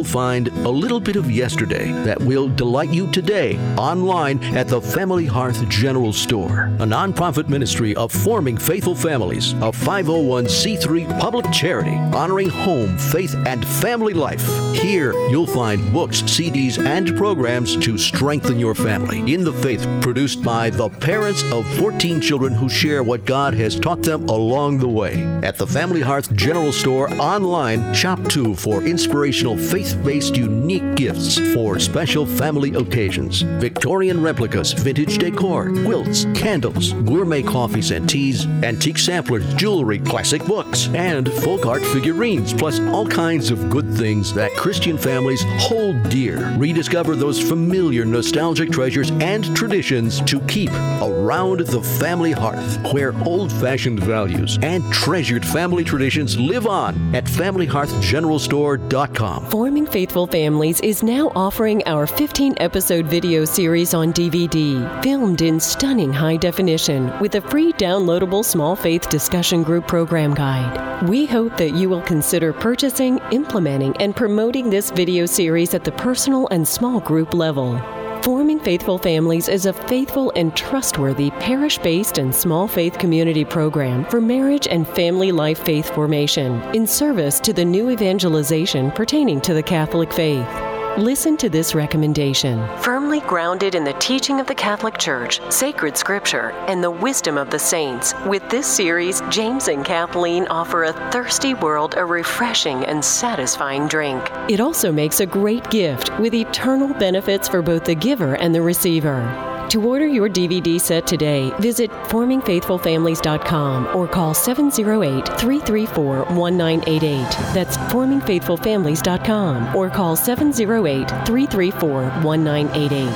You'll 0.00 0.06
find 0.06 0.48
a 0.48 0.70
little 0.70 0.98
bit 0.98 1.16
of 1.16 1.30
yesterday 1.30 1.92
that 2.04 2.18
will 2.22 2.48
delight 2.48 2.88
you 2.88 3.06
today 3.12 3.58
online 3.76 4.42
at 4.56 4.66
the 4.66 4.80
Family 4.80 5.26
Hearth 5.26 5.68
General 5.68 6.10
Store, 6.10 6.68
a 6.78 6.86
nonprofit 6.86 7.50
ministry 7.50 7.94
of 7.96 8.10
forming 8.10 8.56
faithful 8.56 8.94
families, 8.94 9.52
a 9.52 9.70
501c3 9.70 11.20
public 11.20 11.52
charity 11.52 11.96
honoring 12.16 12.48
home, 12.48 12.96
faith, 12.96 13.34
and 13.46 13.66
family 13.66 14.14
life. 14.14 14.42
Here, 14.74 15.12
you'll 15.28 15.46
find 15.46 15.92
books, 15.92 16.22
CDs, 16.22 16.82
and 16.82 17.14
programs 17.18 17.76
to 17.84 17.98
strengthen 17.98 18.58
your 18.58 18.74
family 18.74 19.34
in 19.34 19.44
the 19.44 19.52
faith 19.52 19.86
produced 20.00 20.42
by 20.42 20.70
the 20.70 20.88
parents 20.88 21.42
of 21.52 21.66
14 21.76 22.22
children 22.22 22.54
who 22.54 22.70
share 22.70 23.02
what 23.02 23.26
God 23.26 23.52
has 23.52 23.78
taught 23.78 24.02
them 24.02 24.26
along 24.30 24.78
the 24.78 24.88
way. 24.88 25.22
At 25.42 25.58
the 25.58 25.66
Family 25.66 26.00
Hearth 26.00 26.34
General 26.34 26.72
Store 26.72 27.12
online, 27.20 27.92
shop 27.92 28.26
too 28.30 28.54
for 28.54 28.82
inspirational 28.82 29.58
faith 29.58 29.89
faith 29.90 30.10
based 30.10 30.36
unique 30.36 30.96
gifts 30.96 31.38
for 31.54 31.78
special 31.78 32.26
family 32.26 32.74
occasions. 32.74 33.42
Victorian 33.42 34.20
replicas, 34.22 34.72
vintage 34.72 35.18
decor, 35.18 35.70
quilts, 35.84 36.24
candles, 36.34 36.92
gourmet 36.92 37.42
coffees 37.42 37.90
and 37.90 38.08
teas, 38.08 38.46
antique 38.64 38.96
samplers, 38.98 39.52
jewelry, 39.54 39.98
classic 40.00 40.44
books, 40.46 40.88
and 40.88 41.32
folk 41.32 41.66
art 41.66 41.82
figurines, 41.82 42.52
plus 42.52 42.80
all 42.80 43.06
kinds 43.06 43.50
of 43.50 43.70
good 43.70 43.92
things 43.94 44.34
that 44.34 44.50
Christian 44.56 44.98
families 44.98 45.44
hold 45.58 46.02
dear. 46.08 46.52
Rediscover 46.58 47.16
those 47.16 47.40
familiar 47.40 48.04
nostalgic 48.04 48.70
treasures 48.70 49.10
and 49.12 49.56
traditions 49.56 50.20
to 50.22 50.40
keep 50.42 50.70
around 51.00 51.60
the 51.60 51.82
family 51.82 52.32
hearth, 52.32 52.92
where 52.92 53.14
old 53.24 53.50
fashioned 53.52 54.00
values 54.00 54.58
and 54.62 54.82
treasured 54.92 55.46
family 55.46 55.84
traditions 55.84 56.38
live 56.38 56.66
on 56.66 57.14
at 57.14 57.24
FamilyHearthGeneralStore.com. 57.24 59.46
Faithful 59.86 60.26
Families 60.26 60.80
is 60.80 61.02
now 61.02 61.30
offering 61.34 61.82
our 61.86 62.06
15 62.06 62.54
episode 62.58 63.06
video 63.06 63.44
series 63.44 63.94
on 63.94 64.12
DVD, 64.12 65.02
filmed 65.02 65.42
in 65.42 65.60
stunning 65.60 66.12
high 66.12 66.36
definition 66.36 67.12
with 67.20 67.34
a 67.34 67.40
free 67.40 67.72
downloadable 67.74 68.44
small 68.44 68.74
faith 68.74 69.08
discussion 69.08 69.62
group 69.62 69.86
program 69.86 70.34
guide. 70.34 71.08
We 71.08 71.26
hope 71.26 71.56
that 71.56 71.74
you 71.74 71.88
will 71.88 72.02
consider 72.02 72.52
purchasing, 72.52 73.20
implementing, 73.30 73.96
and 73.98 74.14
promoting 74.16 74.70
this 74.70 74.90
video 74.90 75.26
series 75.26 75.74
at 75.74 75.84
the 75.84 75.92
personal 75.92 76.48
and 76.48 76.66
small 76.66 77.00
group 77.00 77.34
level. 77.34 77.80
Forming 78.22 78.60
Faithful 78.60 78.98
Families 78.98 79.48
is 79.48 79.64
a 79.64 79.72
faithful 79.72 80.30
and 80.36 80.54
trustworthy 80.54 81.30
parish 81.30 81.78
based 81.78 82.18
and 82.18 82.34
small 82.34 82.68
faith 82.68 82.98
community 82.98 83.46
program 83.46 84.04
for 84.04 84.20
marriage 84.20 84.68
and 84.68 84.86
family 84.86 85.32
life 85.32 85.64
faith 85.64 85.88
formation 85.94 86.60
in 86.74 86.86
service 86.86 87.40
to 87.40 87.54
the 87.54 87.64
new 87.64 87.88
evangelization 87.88 88.90
pertaining 88.90 89.40
to 89.40 89.54
the 89.54 89.62
Catholic 89.62 90.12
faith. 90.12 90.69
Listen 90.98 91.36
to 91.36 91.48
this 91.48 91.72
recommendation. 91.74 92.66
Firmly 92.78 93.20
grounded 93.20 93.76
in 93.76 93.84
the 93.84 93.92
teaching 93.94 94.40
of 94.40 94.48
the 94.48 94.54
Catholic 94.54 94.98
Church, 94.98 95.40
sacred 95.50 95.96
scripture, 95.96 96.50
and 96.66 96.82
the 96.82 96.90
wisdom 96.90 97.38
of 97.38 97.48
the 97.48 97.58
saints, 97.58 98.12
with 98.26 98.46
this 98.50 98.66
series, 98.66 99.22
James 99.30 99.68
and 99.68 99.84
Kathleen 99.84 100.48
offer 100.48 100.84
a 100.84 100.92
thirsty 101.12 101.54
world 101.54 101.94
a 101.96 102.04
refreshing 102.04 102.84
and 102.84 103.04
satisfying 103.04 103.86
drink. 103.86 104.30
It 104.48 104.60
also 104.60 104.90
makes 104.90 105.20
a 105.20 105.26
great 105.26 105.68
gift 105.70 106.10
with 106.18 106.34
eternal 106.34 106.92
benefits 106.94 107.48
for 107.48 107.62
both 107.62 107.84
the 107.84 107.94
giver 107.94 108.34
and 108.34 108.52
the 108.52 108.62
receiver. 108.62 109.49
To 109.70 109.82
order 109.86 110.04
your 110.04 110.28
DVD 110.28 110.78
set 110.80 111.06
today, 111.06 111.52
visit 111.60 111.90
formingfaithfulfamilies.com 111.90 113.96
or 113.96 114.08
call 114.08 114.34
708 114.34 115.28
334 115.38 116.24
1988. 116.24 117.22
That's 117.54 117.76
formingfaithfulfamilies.com 117.76 119.76
or 119.76 119.88
call 119.88 120.16
708 120.16 121.08
334 121.24 122.02
1988. 122.02 123.14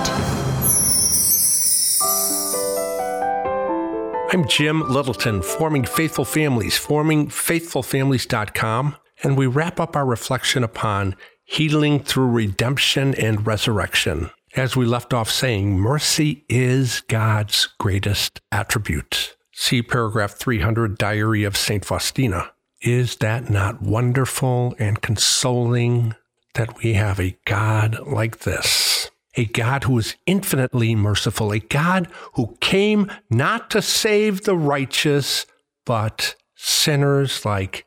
I'm 4.33 4.47
Jim 4.47 4.89
Littleton, 4.89 5.43
Forming 5.43 5.85
Faithful 5.85 6.25
Families, 6.25 6.79
formingfaithfulfamilies.com, 6.79 8.97
and 9.25 9.37
we 9.37 9.49
wrap 9.49 9.81
up 9.81 9.97
our 9.97 10.07
reflection 10.07 10.63
upon 10.63 11.17
healing 11.43 11.99
through 11.99 12.29
redemption 12.29 13.13
and 13.17 13.45
resurrection 13.45 14.31
as 14.57 14.77
we 14.77 14.87
left 14.87 15.13
off 15.13 15.31
saying, 15.31 15.79
mercy 15.79 16.45
is 16.49 17.03
God's 17.09 17.69
greatest 17.79 18.41
attribute. 18.53 19.37
See 19.53 19.83
paragraph 19.83 20.33
300, 20.33 20.99
Diary 20.99 21.45
of 21.45 21.57
St. 21.57 21.85
Faustina. 21.85 22.53
Is 22.81 23.17
that 23.17 23.51
not 23.51 23.83
wonderful 23.83 24.75
and 24.79 25.01
consoling 25.01 26.15
that 26.55 26.79
we 26.79 26.95
have 26.95 27.19
a 27.19 27.37
God 27.47 27.99
like 28.07 28.41
this? 28.41 29.11
A 29.37 29.47
God 29.47 29.85
who 29.85 29.99
is 29.99 30.17
infinitely 30.27 30.95
merciful, 30.95 31.53
a 31.53 31.59
God 31.59 32.09
who 32.35 32.57
came 32.61 33.11
not 33.31 33.71
to 33.71 33.83
save 33.83 34.43
the 34.43 34.57
righteous, 34.57 35.47
but 35.85 36.37
sinners 36.55 37.45
like 37.45 37.87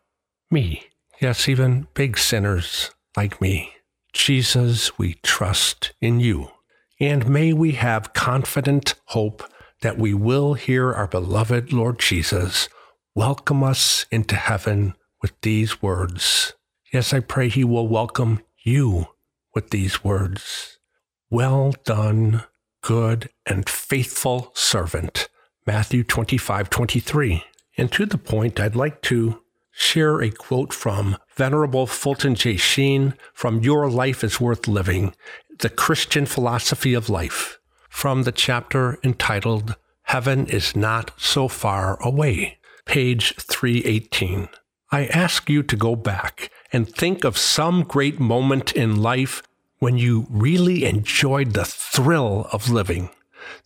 me. 0.51 0.83
Yes, 1.21 1.47
even 1.47 1.87
big 1.93 2.17
sinners 2.17 2.91
like 3.15 3.39
me. 3.41 3.71
Jesus, 4.13 4.97
we 4.97 5.15
trust 5.23 5.93
in 6.01 6.19
you. 6.19 6.49
And 6.99 7.29
may 7.29 7.53
we 7.53 7.73
have 7.73 8.13
confident 8.13 8.95
hope 9.05 9.43
that 9.81 9.99
we 9.99 10.15
will 10.15 10.55
hear 10.55 10.91
our 10.91 11.07
beloved 11.07 11.71
Lord 11.71 11.99
Jesus 11.99 12.69
welcome 13.13 13.63
us 13.63 14.07
into 14.09 14.35
heaven 14.35 14.95
with 15.21 15.39
these 15.41 15.81
words. 15.81 16.53
Yes, 16.91 17.13
I 17.13 17.19
pray 17.19 17.49
he 17.49 17.63
will 17.63 17.87
welcome 17.87 18.41
you 18.63 19.07
with 19.53 19.69
these 19.69 20.03
words. 20.03 20.79
Well 21.29 21.75
done, 21.83 22.45
good 22.81 23.29
and 23.45 23.69
faithful 23.69 24.51
servant. 24.55 25.29
Matthew 25.67 26.03
25, 26.03 26.69
23. 26.69 27.43
And 27.77 27.91
to 27.91 28.07
the 28.07 28.17
point, 28.17 28.59
I'd 28.59 28.75
like 28.75 29.03
to 29.03 29.43
share 29.71 30.19
a 30.21 30.31
quote 30.31 30.73
from 30.73 31.17
Venerable 31.35 31.85
Fulton 31.85 32.33
J. 32.33 32.57
Sheen 32.57 33.13
from 33.33 33.59
Your 33.59 33.87
Life 33.87 34.23
is 34.23 34.41
Worth 34.41 34.67
Living 34.67 35.13
the 35.59 35.69
Christian 35.69 36.25
Philosophy 36.25 36.93
of 36.93 37.09
Life 37.09 37.59
from 37.89 38.23
the 38.23 38.31
chapter 38.31 38.99
entitled 39.03 39.75
Heaven 40.03 40.45
is 40.45 40.75
Not 40.75 41.11
So 41.17 41.47
Far 41.47 41.97
Away, 42.03 42.59
page 42.85 43.33
318. 43.37 44.49
I 44.91 45.07
ask 45.07 45.49
you 45.49 45.63
to 45.63 45.75
go 45.75 45.95
back 45.95 46.51
and 46.71 46.87
think 46.87 47.23
of 47.23 47.37
some 47.37 47.83
great 47.83 48.19
moment 48.19 48.73
in 48.73 49.01
life 49.01 49.41
when 49.79 49.97
you 49.97 50.27
really 50.29 50.85
enjoyed 50.85 51.53
the 51.53 51.65
thrill 51.65 52.47
of 52.51 52.69
living. 52.69 53.09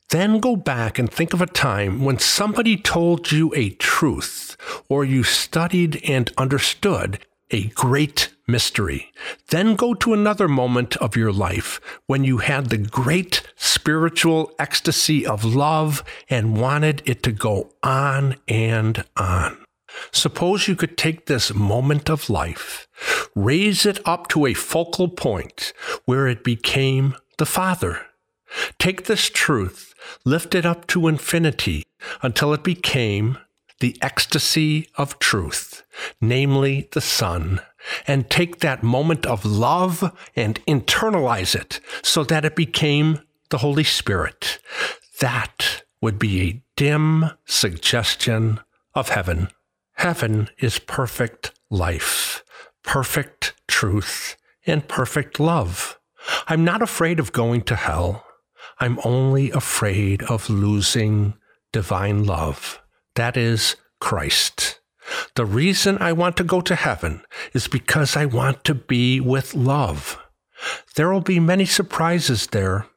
Then 0.10 0.39
go 0.39 0.56
back 0.56 0.97
and 0.97 1.12
think 1.12 1.34
of 1.34 1.41
a 1.41 1.45
time 1.45 2.06
when 2.06 2.19
somebody 2.19 2.77
told 2.77 3.32
you 3.32 3.54
a 3.54 3.71
truth 3.71 4.56
or 4.88 5.04
you 5.04 5.23
studied 5.23 6.01
and 6.06 6.32
understood 6.38 7.19
a 7.49 7.67
great 7.67 8.30
mystery. 8.52 9.12
Then 9.50 9.76
go 9.76 9.94
to 9.96 10.14
another 10.14 10.48
moment 10.48 10.98
of 10.98 11.16
your 11.16 11.32
life 11.32 11.80
when 12.06 12.24
you 12.24 12.38
had 12.40 12.68
the 12.68 12.78
great 12.78 13.42
spiritual 13.56 14.54
ecstasy 14.60 15.26
of 15.26 15.44
love 15.44 16.04
and 16.30 16.58
wanted 16.58 17.02
it 17.06 17.24
to 17.24 17.32
go 17.32 17.74
on 17.82 18.36
and 18.48 19.04
on. 19.16 19.58
Suppose 20.12 20.68
you 20.68 20.76
could 20.76 20.98
take 20.98 21.26
this 21.26 21.54
moment 21.54 22.10
of 22.10 22.30
life, 22.30 22.88
raise 23.36 23.86
it 23.86 24.00
up 24.06 24.28
to 24.30 24.46
a 24.46 24.54
focal 24.54 25.10
point 25.10 25.74
where 26.06 26.28
it 26.28 26.44
became 26.44 27.16
the 27.38 27.46
Father. 27.46 28.06
Take 28.80 29.06
this 29.06 29.30
truth, 29.30 29.94
lift 30.26 30.56
it 30.56 30.66
up 30.66 30.88
to 30.88 31.08
infinity 31.08 31.86
until 32.22 32.54
it 32.54 32.64
became 32.64 33.38
the 33.82 33.98
ecstasy 34.02 34.88
of 34.96 35.20
truth, 35.20 35.84
namely 36.22 36.88
the 36.94 37.02
Son, 37.02 37.60
and 38.08 38.30
take 38.30 38.60
that 38.60 38.84
moment 38.84 39.26
of 39.26 39.44
love 39.44 40.15
and 40.36 40.63
internalize 40.65 41.54
it 41.56 41.80
so 42.02 42.24
that 42.24 42.46
it 42.46 42.56
became 42.56 43.20
the 43.50 43.58
Holy 43.58 43.84
Spirit. 43.84 44.60
That 45.20 45.84
would 46.02 46.17
be 46.17 46.41
a 46.41 46.63
dim 46.76 47.32
suggestion 47.46 48.60
of 48.96 49.10
heaven. 49.10 49.50
Heaven 49.94 50.50
is 50.58 50.80
perfect 50.80 51.52
life, 51.70 52.44
perfect 52.84 53.54
truth, 53.67 54.38
and 54.65 54.88
perfect 54.88 55.39
love. 55.39 56.00
I'm 56.48 56.63
not 56.63 56.82
afraid 56.82 57.20
of 57.20 57.32
going 57.32 57.62
to 57.63 57.76
hell. 57.76 58.26
I'm 58.80 59.00
only 59.04 59.52
afraid 59.52 60.24
of 60.24 60.50
losing 60.50 61.36
divine 61.72 62.26
love. 62.26 62.81
That 63.15 63.38
is 63.38 63.76
Christ. 64.00 64.80
The 65.36 65.45
reason 65.45 65.97
I 66.00 66.13
want 66.13 66.38
to 66.38 66.43
go 66.43 66.62
to 66.62 66.76
heaven 66.76 67.24
is 67.54 67.67
because 67.67 68.15
I 68.15 68.26
want 68.26 68.63
to 68.65 68.76
be 68.76 69.19
with 69.19 69.54
love. 69.54 70.17
There 70.95 71.12
will 71.12 71.21
be 71.21 71.39
many 71.39 71.65
surprises 71.65 72.47
there, 72.47 72.88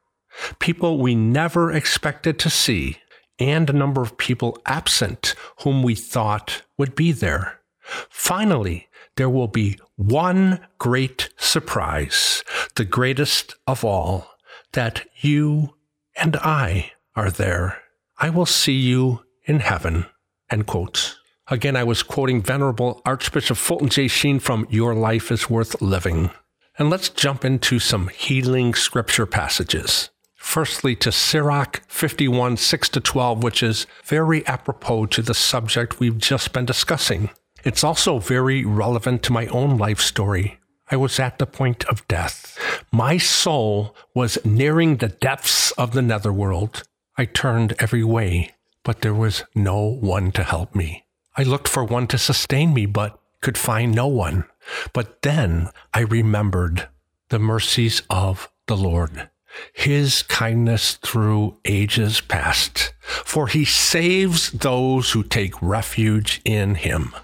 people 0.59 0.98
we 0.98 1.14
never 1.14 1.72
expected 1.72 2.38
to 2.40 2.50
see, 2.50 2.98
and 3.38 3.68
a 3.68 3.74
number 3.74 4.03
of 4.03 4.18
people 4.18 4.59
absent 4.66 5.35
whom 5.62 5.83
we 5.83 5.94
thought 5.94 6.62
would 6.79 6.94
be 6.94 7.11
there. 7.11 7.61
Finally, 8.11 8.88
there 9.16 9.31
will 9.31 9.48
be 9.48 9.79
one 9.96 10.61
great 10.79 11.31
surprise, 11.37 12.42
the 12.74 12.85
greatest 12.85 13.55
of 13.66 13.85
all, 13.85 14.29
that 14.72 15.07
you 15.20 15.74
and 16.16 16.37
I 16.37 16.92
are 17.14 17.31
there. 17.31 17.81
I 18.18 18.31
will 18.31 18.46
see 18.46 18.72
you 18.72 19.24
in 19.44 19.61
heaven. 19.61 20.07
End 20.50 20.66
quotes. 20.66 21.16
Again, 21.48 21.76
I 21.76 21.85
was 21.85 22.02
quoting 22.02 22.42
Venerable 22.42 23.02
Archbishop 23.04 23.57
Fulton 23.57 23.88
J. 23.88 24.09
Sheen 24.09 24.38
from 24.38 24.66
Your 24.70 24.94
Life 24.94 25.30
is 25.30 25.50
Worth 25.50 25.80
Living. 25.83 26.30
And 26.78 26.90
let's 26.90 27.09
jump 27.09 27.44
into 27.44 27.78
some 27.78 28.09
healing 28.09 28.74
scripture 28.74 29.26
passages. 29.26 30.11
Firstly, 30.35 30.96
to 30.96 31.12
Sirach 31.12 31.83
51, 31.88 32.57
6 32.57 32.88
to 32.90 33.00
12, 33.00 33.42
which 33.42 33.62
is 33.62 33.87
very 34.04 34.46
apropos 34.46 35.07
to 35.07 35.22
the 35.22 35.35
subject 35.35 36.00
we've 36.00 36.18
just 36.18 36.52
been 36.52 36.64
discussing. 36.64 37.30
It's 37.64 37.85
also 37.85 38.18
very 38.18 38.64
relevant 38.64 39.22
to 39.24 39.33
my 39.33 39.46
own 39.46 39.78
life 39.78 40.00
story. 40.00 40.59
I 40.90 40.96
was 40.96 41.18
at 41.18 41.38
the 41.38 41.46
point 41.46 41.85
of 41.87 42.07
death. 42.09 42.59
My 42.92 43.16
soul 43.16 43.96
was 44.14 44.38
nearing 44.44 44.96
the 44.96 45.09
depths 45.09 45.70
of 45.72 45.92
the 45.92 46.02
netherworld. 46.02 46.83
I 47.16 47.24
turned 47.24 47.74
every 47.78 48.04
way, 48.04 48.50
but 48.85 49.01
there 49.01 49.14
was 49.14 49.42
no 49.55 49.81
one 49.81 50.31
to 50.33 50.44
help 50.44 50.75
me. 50.75 51.05
I 51.37 51.42
looked 51.42 51.66
for 51.66 51.83
one 51.83 52.07
to 52.09 52.18
sustain 52.18 52.73
me, 52.73 52.87
but 52.87 53.18
could 53.40 53.59
find 53.59 53.94
no 53.94 54.07
one. 54.07 54.44
But 54.92 55.23
then 55.23 55.68
I 55.92 56.01
remembered 56.01 56.88
the 57.31 57.38
mercies 57.38 58.03
of 58.09 58.49
the 58.66 58.77
Lord, 58.77 59.29
his 59.73 60.23
kindness 60.23 60.94
through 60.94 61.59
ages 61.64 62.20
past, 62.20 62.94
for 63.01 63.49
he 63.49 63.64
saves 63.64 64.51
those 64.51 65.11
who 65.12 65.23
take 65.23 65.61
refuge 65.61 66.40
in 66.44 66.77
him 66.77 67.14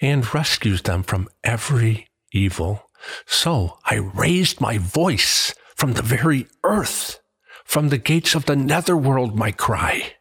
and 0.00 0.34
rescues 0.34 0.82
them 0.82 1.02
from 1.02 1.28
every 1.44 2.08
evil. 2.32 2.90
So 3.26 3.78
I 3.84 3.96
raised 3.96 4.60
my 4.60 4.78
voice 4.78 5.54
from 5.76 5.92
the 5.92 6.02
very 6.02 6.46
earth, 6.64 7.20
from 7.64 7.88
the 7.88 7.98
gates 7.98 8.34
of 8.34 8.46
the 8.46 8.56
netherworld, 8.56 9.36
my 9.36 9.52
cry. 9.52 10.14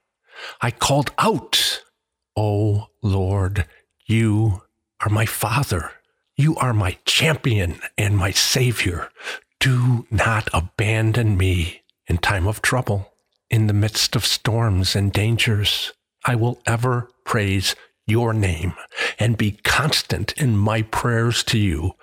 I 0.61 0.71
called 0.71 1.11
out, 1.17 1.81
O 2.35 2.87
Lord, 3.01 3.65
you 4.05 4.63
are 5.01 5.09
my 5.09 5.25
Father. 5.25 5.91
You 6.35 6.55
are 6.57 6.73
my 6.73 6.97
champion 7.05 7.79
and 7.97 8.17
my 8.17 8.31
Savior. 8.31 9.09
Do 9.59 10.05
not 10.11 10.49
abandon 10.53 11.37
me 11.37 11.81
in 12.07 12.17
time 12.19 12.47
of 12.47 12.61
trouble. 12.61 13.13
In 13.49 13.67
the 13.67 13.73
midst 13.73 14.15
of 14.15 14.25
storms 14.25 14.95
and 14.95 15.11
dangers, 15.11 15.93
I 16.25 16.35
will 16.35 16.61
ever 16.65 17.09
praise 17.23 17.75
your 18.05 18.33
name 18.33 18.73
and 19.19 19.37
be 19.37 19.51
constant 19.63 20.33
in 20.33 20.57
my 20.57 20.81
prayers 20.81 21.43
to 21.45 21.57
you. 21.57 21.93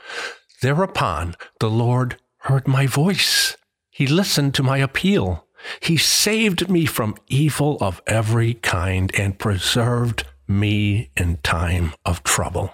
Thereupon 0.63 1.37
the 1.61 1.71
Lord 1.71 2.17
heard 2.39 2.67
my 2.67 2.87
voice. 2.87 3.57
He 3.91 4.07
listened 4.07 4.55
to 4.55 4.63
my 4.63 4.79
appeal. 4.79 5.44
He 5.81 5.97
saved 5.97 6.69
me 6.69 6.87
from 6.87 7.17
evil 7.29 7.79
of 7.81 8.03
every 8.07 8.55
kind 8.55 9.11
and 9.19 9.39
preserved 9.39 10.25
me 10.47 11.11
in 11.17 11.39
time 11.43 11.95
of 12.05 12.23
trouble. 12.23 12.73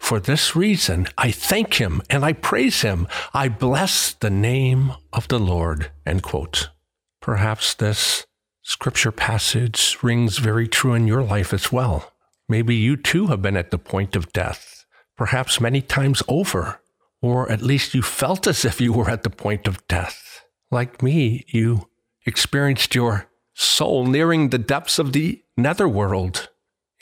For 0.00 0.18
this 0.18 0.56
reason, 0.56 1.06
I 1.16 1.30
thank 1.30 1.74
him 1.74 2.02
and 2.10 2.24
I 2.24 2.32
praise 2.32 2.82
him. 2.82 3.06
I 3.32 3.48
bless 3.48 4.14
the 4.14 4.30
name 4.30 4.92
of 5.12 5.28
the 5.28 5.38
Lord. 5.38 5.90
End 6.04 6.22
quote. 6.22 6.70
Perhaps 7.20 7.74
this 7.74 8.26
scripture 8.62 9.12
passage 9.12 9.98
rings 10.02 10.38
very 10.38 10.66
true 10.66 10.94
in 10.94 11.06
your 11.06 11.22
life 11.22 11.52
as 11.52 11.70
well. 11.70 12.12
Maybe 12.48 12.74
you 12.74 12.96
too 12.96 13.28
have 13.28 13.42
been 13.42 13.56
at 13.56 13.70
the 13.70 13.78
point 13.78 14.16
of 14.16 14.32
death, 14.32 14.84
perhaps 15.16 15.60
many 15.60 15.80
times 15.80 16.22
over 16.26 16.80
or 17.22 17.50
at 17.50 17.62
least 17.62 17.94
you 17.94 18.02
felt 18.02 18.46
as 18.46 18.64
if 18.64 18.80
you 18.80 18.92
were 18.92 19.10
at 19.10 19.22
the 19.22 19.30
point 19.30 19.68
of 19.68 19.86
death. 19.88 20.44
Like 20.70 21.02
me, 21.02 21.44
you 21.48 21.89
experienced 22.30 22.94
your 22.94 23.26
soul 23.52 24.06
nearing 24.06 24.48
the 24.48 24.58
depths 24.58 24.98
of 24.98 25.12
the 25.12 25.42
netherworld, 25.56 26.48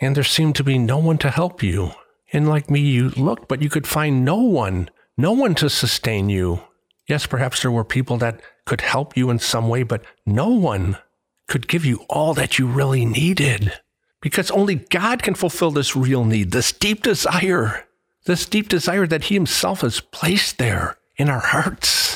and 0.00 0.16
there 0.16 0.24
seemed 0.24 0.56
to 0.56 0.64
be 0.64 0.78
no 0.78 0.98
one 0.98 1.18
to 1.18 1.30
help 1.30 1.62
you. 1.62 1.92
And 2.32 2.48
like 2.48 2.70
me, 2.70 2.80
you 2.80 3.10
looked, 3.10 3.46
but 3.46 3.62
you 3.62 3.70
could 3.70 3.86
find 3.86 4.24
no 4.24 4.36
one, 4.36 4.90
no 5.16 5.32
one 5.32 5.54
to 5.56 5.70
sustain 5.70 6.28
you. 6.28 6.60
Yes, 7.06 7.26
perhaps 7.26 7.62
there 7.62 7.70
were 7.70 7.84
people 7.84 8.18
that 8.18 8.40
could 8.66 8.80
help 8.80 9.16
you 9.16 9.30
in 9.30 9.38
some 9.38 9.68
way, 9.68 9.82
but 9.82 10.04
no 10.26 10.48
one 10.48 10.98
could 11.46 11.68
give 11.68 11.84
you 11.84 12.04
all 12.10 12.34
that 12.34 12.58
you 12.58 12.66
really 12.66 13.04
needed. 13.04 13.72
Because 14.20 14.50
only 14.50 14.74
God 14.74 15.22
can 15.22 15.34
fulfill 15.34 15.70
this 15.70 15.94
real 15.94 16.24
need, 16.24 16.50
this 16.50 16.72
deep 16.72 17.02
desire 17.02 17.88
this 18.28 18.46
deep 18.46 18.68
desire 18.68 19.06
that 19.06 19.24
He 19.24 19.34
Himself 19.34 19.80
has 19.80 20.00
placed 20.00 20.58
there 20.58 20.98
in 21.16 21.28
our 21.28 21.40
hearts, 21.40 22.07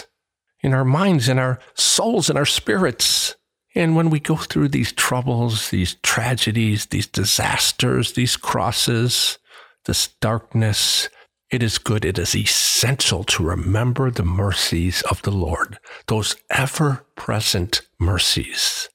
in 0.62 0.72
our 0.72 0.84
minds, 0.84 1.28
in 1.28 1.38
our 1.38 1.58
souls, 1.74 2.30
in 2.30 2.36
our 2.36 2.46
spirits. 2.46 3.36
And 3.74 3.96
when 3.96 4.10
we 4.10 4.20
go 4.20 4.36
through 4.36 4.68
these 4.68 4.92
troubles, 4.92 5.70
these 5.70 5.96
tragedies, 6.02 6.86
these 6.86 7.06
disasters, 7.06 8.12
these 8.12 8.36
crosses, 8.36 9.38
this 9.86 10.08
darkness, 10.20 11.08
it 11.50 11.62
is 11.62 11.78
good, 11.78 12.04
it 12.04 12.18
is 12.18 12.34
essential 12.34 13.24
to 13.24 13.42
remember 13.42 14.10
the 14.10 14.24
mercies 14.24 15.02
of 15.10 15.20
the 15.22 15.30
Lord, 15.30 15.78
those 16.06 16.36
ever 16.50 17.04
present 17.16 17.82
mercies, 17.98 18.88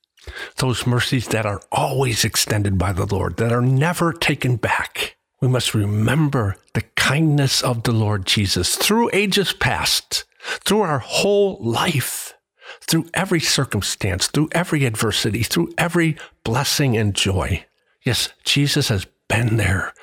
those 0.57 0.87
mercies 0.87 1.27
that 1.27 1.45
are 1.45 1.61
always 1.71 2.23
extended 2.23 2.77
by 2.77 2.93
the 2.93 3.05
Lord, 3.05 3.37
that 3.37 3.51
are 3.51 3.61
never 3.61 4.13
taken 4.13 4.55
back. 4.55 5.16
We 5.39 5.47
must 5.47 5.75
remember 5.75 6.55
the 6.73 6.81
kindness 6.95 7.61
of 7.61 7.83
the 7.83 7.91
Lord 7.91 8.25
Jesus 8.25 8.75
through 8.75 9.11
ages 9.13 9.53
past, 9.53 10.23
through 10.65 10.81
our 10.81 10.99
whole 10.99 11.57
life, 11.61 12.33
through 12.81 13.07
every 13.13 13.39
circumstance, 13.39 14.27
through 14.27 14.49
every 14.53 14.85
adversity, 14.85 15.43
through 15.43 15.73
every 15.77 16.17
blessing 16.43 16.97
and 16.97 17.13
joy. 17.13 17.63
Yes, 18.03 18.29
Jesus 18.45 18.87
has 18.87 19.05
been 19.27 19.57
there, 19.57 19.93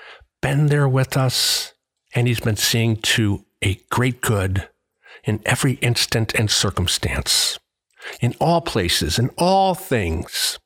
been 0.41 0.67
there 0.67 0.89
with 0.89 1.17
us, 1.17 1.73
and 2.15 2.29
he's 2.29 2.41
been 2.41 2.57
seeing 2.57 2.97
to 2.99 3.45
a 3.61 3.81
great 3.91 4.21
good 4.21 4.69
in 5.25 5.41
every 5.45 5.75
instant 5.75 6.33
and 6.35 6.49
circumstance, 6.49 7.59
in 8.21 8.35
all 8.41 8.61
places, 8.61 9.19
in 9.19 9.31
all 9.37 9.75
things. 9.75 10.61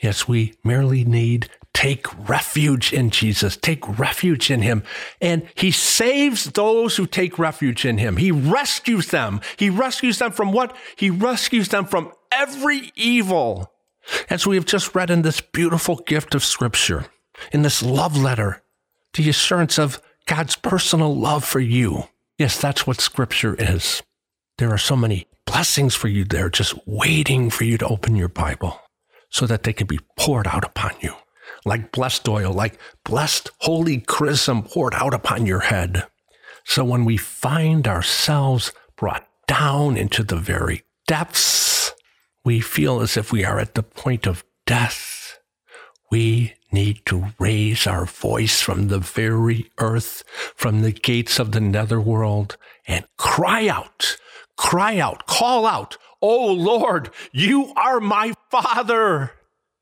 Yes, 0.00 0.26
we 0.26 0.54
merely 0.64 1.04
need 1.04 1.50
take 1.76 2.06
refuge 2.26 2.90
in 2.90 3.10
Jesus, 3.10 3.54
take 3.54 3.98
refuge 3.98 4.50
in 4.50 4.62
him. 4.62 4.82
And 5.20 5.46
he 5.54 5.70
saves 5.70 6.44
those 6.44 6.96
who 6.96 7.06
take 7.06 7.38
refuge 7.38 7.84
in 7.84 7.98
him. 7.98 8.16
He 8.16 8.32
rescues 8.32 9.08
them. 9.08 9.42
He 9.58 9.68
rescues 9.68 10.18
them 10.18 10.32
from 10.32 10.52
what? 10.52 10.74
He 10.96 11.10
rescues 11.10 11.68
them 11.68 11.84
from 11.84 12.12
every 12.32 12.92
evil. 12.94 13.70
As 14.30 14.46
we 14.46 14.56
have 14.56 14.64
just 14.64 14.94
read 14.94 15.10
in 15.10 15.20
this 15.20 15.42
beautiful 15.42 15.96
gift 15.96 16.34
of 16.34 16.42
scripture, 16.42 17.08
in 17.52 17.60
this 17.60 17.82
love 17.82 18.16
letter, 18.16 18.62
the 19.12 19.28
assurance 19.28 19.78
of 19.78 20.00
God's 20.24 20.56
personal 20.56 21.14
love 21.14 21.44
for 21.44 21.60
you. 21.60 22.04
Yes, 22.38 22.58
that's 22.58 22.86
what 22.86 23.02
scripture 23.02 23.54
is. 23.58 24.02
There 24.56 24.72
are 24.72 24.78
so 24.78 24.96
many 24.96 25.26
blessings 25.44 25.94
for 25.94 26.08
you 26.08 26.24
there, 26.24 26.48
just 26.48 26.72
waiting 26.86 27.50
for 27.50 27.64
you 27.64 27.76
to 27.76 27.86
open 27.86 28.16
your 28.16 28.28
Bible 28.28 28.80
so 29.28 29.46
that 29.46 29.64
they 29.64 29.74
can 29.74 29.86
be 29.86 30.00
poured 30.16 30.46
out 30.46 30.64
upon 30.64 30.92
you 31.02 31.14
like 31.66 31.92
blessed 31.92 32.28
oil, 32.28 32.52
like 32.52 32.78
blessed 33.04 33.50
holy 33.58 33.98
chrism 33.98 34.62
poured 34.62 34.94
out 34.94 35.12
upon 35.12 35.44
your 35.44 35.60
head. 35.60 36.06
So 36.64 36.84
when 36.84 37.04
we 37.04 37.16
find 37.16 37.86
ourselves 37.86 38.72
brought 38.96 39.28
down 39.46 39.96
into 39.96 40.22
the 40.22 40.36
very 40.36 40.84
depths, 41.06 41.92
we 42.44 42.60
feel 42.60 43.00
as 43.00 43.16
if 43.16 43.32
we 43.32 43.44
are 43.44 43.58
at 43.58 43.74
the 43.74 43.82
point 43.82 44.26
of 44.26 44.44
death. 44.64 45.38
We 46.10 46.54
need 46.70 47.04
to 47.06 47.32
raise 47.40 47.86
our 47.86 48.06
voice 48.06 48.62
from 48.62 48.88
the 48.88 49.00
very 49.00 49.70
earth, 49.78 50.22
from 50.54 50.82
the 50.82 50.92
gates 50.92 51.40
of 51.40 51.50
the 51.50 51.60
netherworld, 51.60 52.56
and 52.86 53.04
cry 53.18 53.66
out, 53.66 54.16
cry 54.56 54.98
out, 54.98 55.26
call 55.26 55.66
out, 55.66 55.96
Oh 56.22 56.52
Lord, 56.52 57.10
you 57.32 57.72
are 57.76 58.00
my 58.00 58.34
Father. 58.50 59.32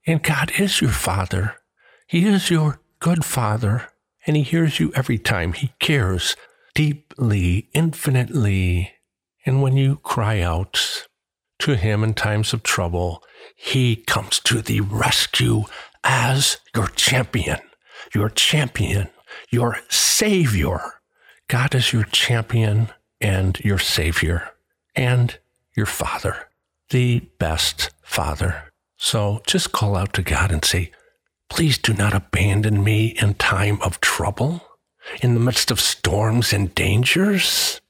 And 0.07 0.23
God 0.23 0.53
is 0.59 0.81
your 0.81 0.91
Father. 0.91 1.57
He 2.07 2.27
is 2.27 2.51
your 2.51 2.81
good 3.01 3.25
Father, 3.25 3.89
and 4.27 4.37
He 4.37 4.43
hears 4.43 4.79
you 4.79 4.93
every 4.95 5.19
time. 5.19 5.53
He 5.53 5.73
cares 5.79 6.37
deeply, 6.75 7.71
infinitely. 7.73 8.93
And 9.47 9.63
when 9.63 9.77
you 9.77 9.97
cry 9.97 10.41
out 10.41 11.07
to 11.61 11.77
Him 11.77 12.05
in 12.05 12.15
times 12.15 12.53
of 12.53 12.63
trouble, 12.63 13.23
He 13.57 13.97
comes 13.97 14.39
to 14.41 14.61
the 14.61 14.81
rescue 14.81 15.65
as 16.03 16.59
your 16.75 16.89
champion, 16.89 17.61
your 18.15 18.29
champion, 18.29 19.09
your 19.51 19.79
Savior. 19.89 20.81
God 21.49 21.75
is 21.75 21.93
your 21.93 22.05
champion 22.05 22.89
and 23.21 23.59
your 23.61 23.79
Savior 23.79 24.51
and 24.95 25.39
your 25.77 25.87
Father, 25.87 26.49
the 26.91 27.21
best 27.39 27.91
Father. 28.03 28.65
So 28.97 29.41
just 29.47 29.73
call 29.73 29.97
out 29.97 30.13
to 30.15 30.23
God 30.23 30.53
and 30.53 30.65
say, 30.65 30.93
Please 31.49 31.79
do 31.79 31.95
not 31.95 32.15
abandon 32.15 32.83
me 32.83 33.17
in 33.21 33.35
time 33.35 33.81
of 33.83 34.01
trouble, 34.01 34.63
in 35.23 35.35
the 35.35 35.41
midst 35.41 35.71
of 35.71 35.81
storms 35.81 36.53
and 36.53 36.75
dangers. 36.75 37.81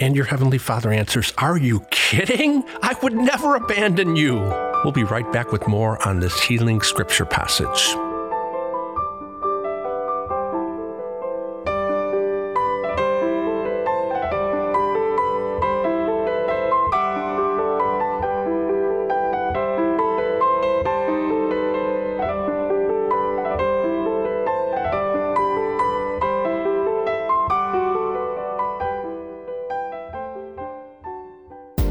And 0.00 0.14
your 0.14 0.26
Heavenly 0.26 0.58
Father 0.58 0.92
answers, 0.92 1.32
Are 1.38 1.58
you 1.58 1.80
kidding? 1.90 2.64
I 2.82 2.94
would 3.02 3.14
never 3.14 3.56
abandon 3.56 4.16
you. 4.16 4.36
We'll 4.84 4.92
be 4.92 5.04
right 5.04 5.30
back 5.32 5.50
with 5.50 5.66
more 5.66 6.06
on 6.06 6.20
this 6.20 6.40
healing 6.40 6.82
scripture 6.82 7.24
passage. 7.24 8.07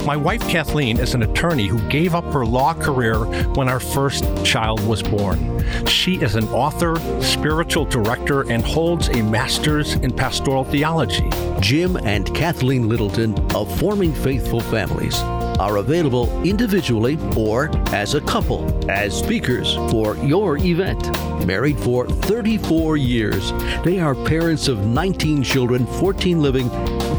My 0.07 0.15
wife 0.15 0.47
Kathleen 0.47 0.99
is 0.99 1.15
an 1.15 1.23
attorney 1.23 1.67
who 1.67 1.85
gave 1.89 2.15
up 2.15 2.23
her 2.31 2.45
law 2.45 2.73
career 2.73 3.25
when 3.55 3.67
our 3.67 3.81
first 3.81 4.23
child 4.45 4.79
was 4.87 5.03
born. 5.03 5.61
She 5.85 6.15
is 6.21 6.35
an 6.35 6.47
author, 6.47 6.95
spiritual 7.21 7.83
director, 7.83 8.49
and 8.49 8.63
holds 8.63 9.09
a 9.09 9.21
master's 9.21 9.95
in 9.95 10.13
pastoral 10.13 10.63
theology. 10.63 11.29
Jim 11.59 11.97
and 11.97 12.33
Kathleen 12.33 12.87
Littleton 12.87 13.37
of 13.53 13.79
Forming 13.81 14.13
Faithful 14.13 14.61
Families 14.61 15.19
are 15.59 15.75
available 15.75 16.41
individually 16.41 17.19
or 17.35 17.69
as 17.87 18.13
a 18.13 18.21
couple 18.21 18.89
as 18.89 19.13
speakers 19.13 19.75
for 19.91 20.15
your 20.19 20.57
event. 20.59 21.05
Married 21.45 21.77
for 21.77 22.07
34 22.07 22.95
years, 22.95 23.51
they 23.83 23.99
are 23.99 24.15
parents 24.15 24.69
of 24.69 24.85
19 24.85 25.43
children, 25.43 25.85
14 25.85 26.41
living, 26.41 26.69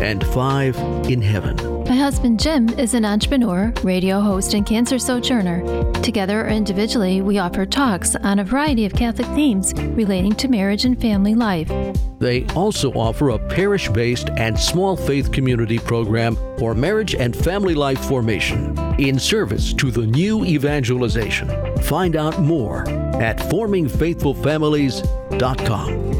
and 0.01 0.27
5 0.29 0.79
in 1.11 1.21
heaven. 1.21 1.78
Husband 2.09 2.41
Jim 2.41 2.71
is 2.79 2.95
an 2.95 3.05
entrepreneur, 3.05 3.71
radio 3.85 4.19
host, 4.19 4.55
and 4.55 4.65
cancer 4.65 4.99
sojourner. 4.99 5.93
Together 6.01 6.41
or 6.41 6.49
individually, 6.49 7.21
we 7.21 7.37
offer 7.37 7.67
talks 7.67 8.17
on 8.17 8.39
a 8.39 8.45
variety 8.45 8.87
of 8.87 8.95
Catholic 8.95 9.27
themes 9.37 9.75
relating 9.75 10.35
to 10.37 10.49
marriage 10.49 10.87
and 10.87 10.99
family 10.99 11.35
life. 11.35 11.71
They 12.19 12.47
also 12.57 12.91
offer 12.93 13.29
a 13.29 13.39
parish 13.39 13.91
based 13.91 14.31
and 14.39 14.59
small 14.59 14.97
faith 14.97 15.31
community 15.33 15.79
program 15.79 16.37
for 16.59 16.75
marriage 16.75 17.15
and 17.15 17.37
family 17.37 17.75
life 17.75 18.03
formation 18.07 18.75
in 18.99 19.19
service 19.19 19.75
to 19.75 19.91
the 19.91 20.07
new 20.07 20.47
evangelization. 20.47 21.51
Find 21.83 22.17
out 22.17 22.41
more 22.41 22.89
at 23.21 23.37
formingfaithfulfamilies.com. 23.37 26.18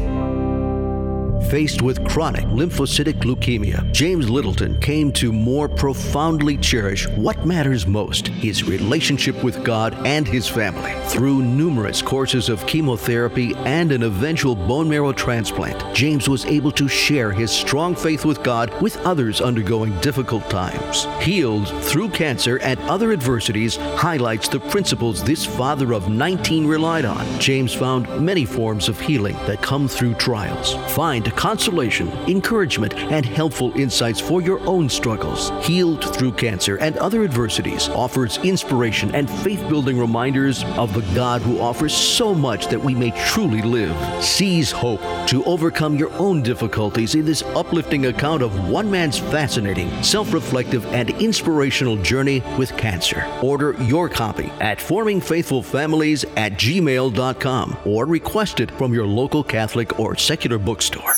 Faced 1.49 1.81
with 1.81 2.07
chronic 2.07 2.45
lymphocytic 2.45 3.21
leukemia, 3.21 3.91
James 3.91 4.29
Littleton 4.29 4.79
came 4.81 5.11
to 5.13 5.33
more 5.33 5.67
profoundly 5.67 6.57
cherish 6.57 7.07
what 7.09 7.43
matters 7.43 7.87
most 7.87 8.27
his 8.27 8.65
relationship 8.65 9.43
with 9.43 9.63
God 9.63 9.95
and 10.05 10.27
his 10.27 10.47
family. 10.47 10.93
Through 11.07 11.41
numerous 11.41 12.03
courses 12.03 12.49
of 12.49 12.67
chemotherapy 12.67 13.55
and 13.65 13.91
an 13.91 14.03
eventual 14.03 14.53
bone 14.55 14.87
marrow 14.87 15.11
transplant, 15.11 15.83
James 15.95 16.29
was 16.29 16.45
able 16.45 16.71
to 16.73 16.87
share 16.87 17.31
his 17.31 17.49
strong 17.49 17.95
faith 17.95 18.25
with 18.25 18.43
God 18.43 18.71
with 18.79 18.97
others 18.97 19.41
undergoing 19.41 19.99
difficult 20.01 20.47
times. 20.51 21.07
Healed 21.19 21.67
through 21.83 22.09
cancer 22.09 22.59
and 22.59 22.79
other 22.81 23.11
adversities 23.11 23.75
highlights 23.75 24.49
the 24.49 24.59
principles 24.59 25.23
this 25.23 25.47
father 25.47 25.95
of 25.95 26.09
19 26.09 26.67
relied 26.67 27.05
on. 27.05 27.25
James 27.39 27.73
found 27.73 28.07
many 28.23 28.45
forms 28.45 28.87
of 28.87 28.99
healing 28.99 29.35
that 29.47 29.63
come 29.63 29.87
through 29.87 30.13
trials. 30.13 30.75
Find 30.93 31.27
consolation, 31.39 32.09
encouragement, 32.27 32.93
and 32.95 33.25
helpful 33.25 33.71
insights 33.79 34.19
for 34.19 34.41
your 34.41 34.59
own 34.67 34.89
struggles. 34.89 35.51
Healed 35.65 36.03
through 36.13 36.33
cancer 36.33 36.75
and 36.79 36.97
other 36.97 37.23
adversities 37.23 37.87
offers 37.87 38.37
inspiration 38.39 39.15
and 39.15 39.29
faith 39.29 39.65
building 39.69 39.97
reminders 39.97 40.65
of 40.75 40.93
the 40.93 41.15
God 41.15 41.41
who 41.41 41.61
offers 41.61 41.93
so 41.93 42.35
much 42.35 42.67
that 42.67 42.83
we 42.83 42.93
may 42.93 43.11
truly 43.27 43.61
live. 43.61 43.95
Seize 44.21 44.69
hope 44.69 44.99
to 45.27 45.41
overcome 45.45 45.95
your 45.95 46.11
own 46.15 46.43
difficulties 46.43 47.15
in 47.15 47.23
this 47.23 47.41
uplifting 47.55 48.07
account 48.07 48.43
of 48.43 48.67
one 48.69 48.91
man's 48.91 49.17
fascinating, 49.17 49.89
self 50.03 50.33
reflective, 50.33 50.85
and 50.87 51.09
inspirational 51.21 51.95
journey 51.95 52.43
with 52.57 52.75
cancer. 52.75 53.25
Order 53.41 53.81
your 53.83 54.09
copy 54.09 54.51
at 54.59 54.79
formingfaithfulfamilies 54.79 56.25
at 56.35 56.53
gmail.com 56.53 57.77
or 57.85 58.05
request 58.05 58.59
it 58.59 58.71
from 58.71 58.93
your 58.93 59.07
local 59.07 59.41
Catholic 59.41 59.97
or 59.97 60.17
secular 60.17 60.57
bookstore. 60.57 61.15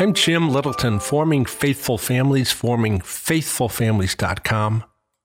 I'm 0.00 0.14
Jim 0.14 0.48
Littleton, 0.48 1.00
forming 1.00 1.44
faithful 1.44 1.98
families, 1.98 2.52
forming 2.52 3.00
faithfulfamilies.com. 3.00 4.84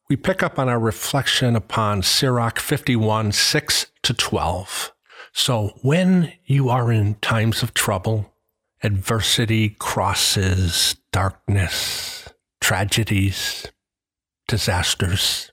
We 0.09 0.15
pick 0.15 0.41
up 0.41 0.57
on 0.57 0.67
our 0.67 0.79
reflection 0.79 1.55
upon 1.55 2.01
Sirach 2.01 2.57
51, 2.57 3.33
6 3.33 3.85
to 4.01 4.13
12. 4.15 4.91
So 5.31 5.77
when 5.83 6.33
you 6.45 6.69
are 6.69 6.91
in 6.91 7.13
times 7.21 7.61
of 7.61 7.75
trouble, 7.75 8.33
adversity, 8.81 9.69
crosses, 9.77 10.95
darkness, 11.11 12.29
tragedies, 12.59 13.67
disasters, 14.47 15.51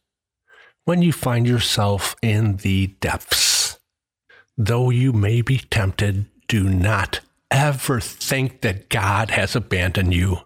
when 0.86 1.02
you 1.02 1.12
find 1.12 1.46
yourself 1.46 2.16
in 2.22 2.56
the 2.56 2.86
depths, 3.02 3.80
though 4.56 4.88
you 4.88 5.12
may 5.12 5.42
be 5.42 5.58
tempted, 5.58 6.24
do 6.48 6.70
not 6.70 7.20
ever 7.50 8.00
think 8.00 8.60
that 8.60 8.88
God 8.88 9.30
has 9.30 9.56
abandoned 9.56 10.14
you. 10.14 10.38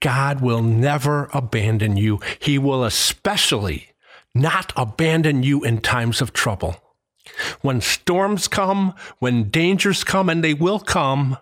God 0.00 0.40
will 0.40 0.62
never 0.62 1.30
abandon 1.32 1.96
you. 1.96 2.20
He 2.38 2.58
will 2.58 2.84
especially 2.84 3.94
not 4.34 4.72
abandon 4.76 5.42
you 5.42 5.64
in 5.64 5.80
times 5.80 6.20
of 6.20 6.32
trouble. 6.32 6.76
When 7.62 7.80
storms 7.80 8.48
come, 8.48 8.94
when 9.18 9.48
dangers 9.48 10.04
come, 10.04 10.28
and 10.28 10.44
they 10.44 10.54
will 10.54 10.78
come, 10.78 11.38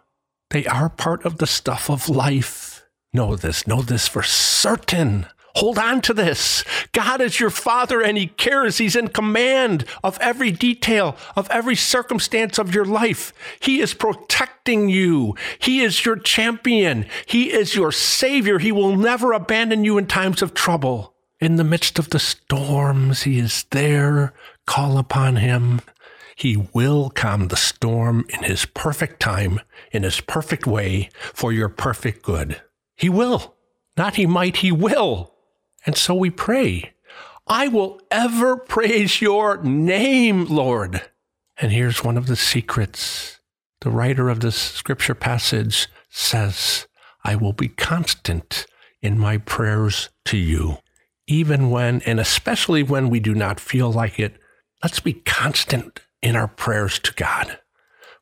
they 0.51 0.67
are 0.67 0.89
part 0.89 1.25
of 1.25 1.39
the 1.39 1.47
stuff 1.47 1.91
of 1.91 2.09
life. 2.09 2.85
Know 3.13 3.37
this, 3.37 3.67
know 3.67 3.83
this 3.83 4.07
for 4.07 4.23
certain. 4.23 5.27
Hold 5.57 5.79
on 5.79 6.01
to 6.03 6.15
this. 6.15 6.65
God 6.93 7.21
is 7.21 7.39
your 7.39 7.51
father 7.51 8.01
and 8.01 8.17
he 8.17 8.29
cares. 8.29 8.79
He's 8.79 8.97
in 8.97 9.09
command 9.09 9.85
of 10.03 10.19
every 10.21 10.51
detail, 10.51 11.17
of 11.37 11.49
every 11.51 11.77
circumstance 11.77 12.59
of 12.59 12.75
your 12.75 12.85
life. 12.85 13.33
He 13.61 13.81
is 13.81 13.95
protecting 13.95 14.89
you. 14.89 15.37
He 15.59 15.81
is 15.81 16.05
your 16.05 16.17
champion. 16.17 17.07
He 17.27 17.53
is 17.53 17.75
your 17.75 17.93
savior. 17.93 18.59
He 18.59 18.73
will 18.73 18.97
never 18.97 19.33
abandon 19.33 19.85
you 19.85 19.99
in 19.99 20.07
times 20.07 20.43
of 20.43 20.55
trouble. 20.55 21.15
In 21.41 21.57
the 21.57 21.65
midst 21.65 21.99
of 21.99 22.11
the 22.11 22.19
storms, 22.19 23.25
he 23.25 23.39
is 23.39 23.65
there. 23.71 24.33
Call 24.67 24.97
upon 24.97 25.37
him. 25.37 25.81
He 26.37 26.57
will 26.57 27.11
calm 27.11 27.49
the 27.49 27.57
storm 27.57 28.25
in 28.31 28.45
his 28.45 28.65
perfect 28.65 29.21
time, 29.21 29.61
in 29.91 30.03
his 30.03 30.21
perfect 30.21 30.67
way, 30.67 31.11
for 31.35 31.53
your 31.53 31.69
perfect 31.69 32.23
good. 32.23 32.63
He 32.97 33.09
will. 33.09 33.55
Not 33.97 34.15
he 34.15 34.27
might, 34.27 34.59
he 34.59 34.73
will. 34.73 35.32
And 35.85 35.97
so 35.97 36.15
we 36.15 36.31
pray, 36.31 36.93
I 37.47 37.69
will 37.69 38.01
ever 38.11 38.57
praise 38.57 39.21
your 39.21 39.63
name, 39.63 40.47
Lord. 40.47 41.03
And 41.57 41.73
here's 41.73 42.05
one 42.05 42.17
of 42.17 42.27
the 42.27 42.37
secrets. 42.37 43.41
The 43.81 43.91
writer 43.91 44.29
of 44.29 44.41
this 44.41 44.57
scripture 44.57 45.15
passage 45.15 45.89
says, 46.09 46.87
I 47.25 47.37
will 47.37 47.53
be 47.53 47.69
constant 47.69 48.67
in 49.01 49.19
my 49.19 49.39
prayers 49.39 50.09
to 50.27 50.37
you. 50.37 50.79
Even 51.27 51.71
when, 51.71 52.01
and 52.03 52.21
especially 52.21 52.83
when 52.83 53.11
we 53.11 53.21
do 53.21 53.35
not 53.35 53.61
feel 53.61 53.93
like 53.93 54.19
it, 54.19 54.37
let's 54.83 55.01
be 55.01 55.15
constant 55.15 56.01
in 56.21 56.37
our 56.37 56.49
prayers 56.49 56.99
to 57.01 57.13
God. 57.15 57.59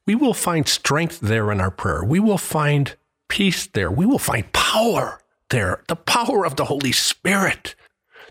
We 0.06 0.14
will 0.14 0.34
find 0.34 0.66
strength 0.66 1.20
there 1.20 1.52
in 1.52 1.60
our 1.60 1.70
prayer. 1.70 2.02
We 2.02 2.20
will 2.20 2.38
find 2.38 2.96
peace 3.28 3.66
there. 3.66 3.90
We 3.90 4.06
will 4.06 4.18
find 4.18 4.50
power 4.52 5.19
there, 5.50 5.82
the 5.88 5.96
power 5.96 6.44
of 6.44 6.56
the 6.56 6.64
Holy 6.64 6.92
Spirit 6.92 7.74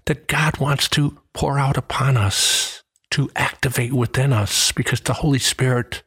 that 0.05 0.27
God 0.27 0.60
wants 0.60 0.88
to 0.89 1.19
pour 1.34 1.60
out 1.60 1.77
upon 1.77 2.17
us, 2.17 2.84
to 3.12 3.29
activate 3.36 3.93
within 3.93 4.34
us, 4.34 4.71
because 4.71 5.01
the 5.01 5.13
Holy 5.13 5.39
Spirit 5.39 6.03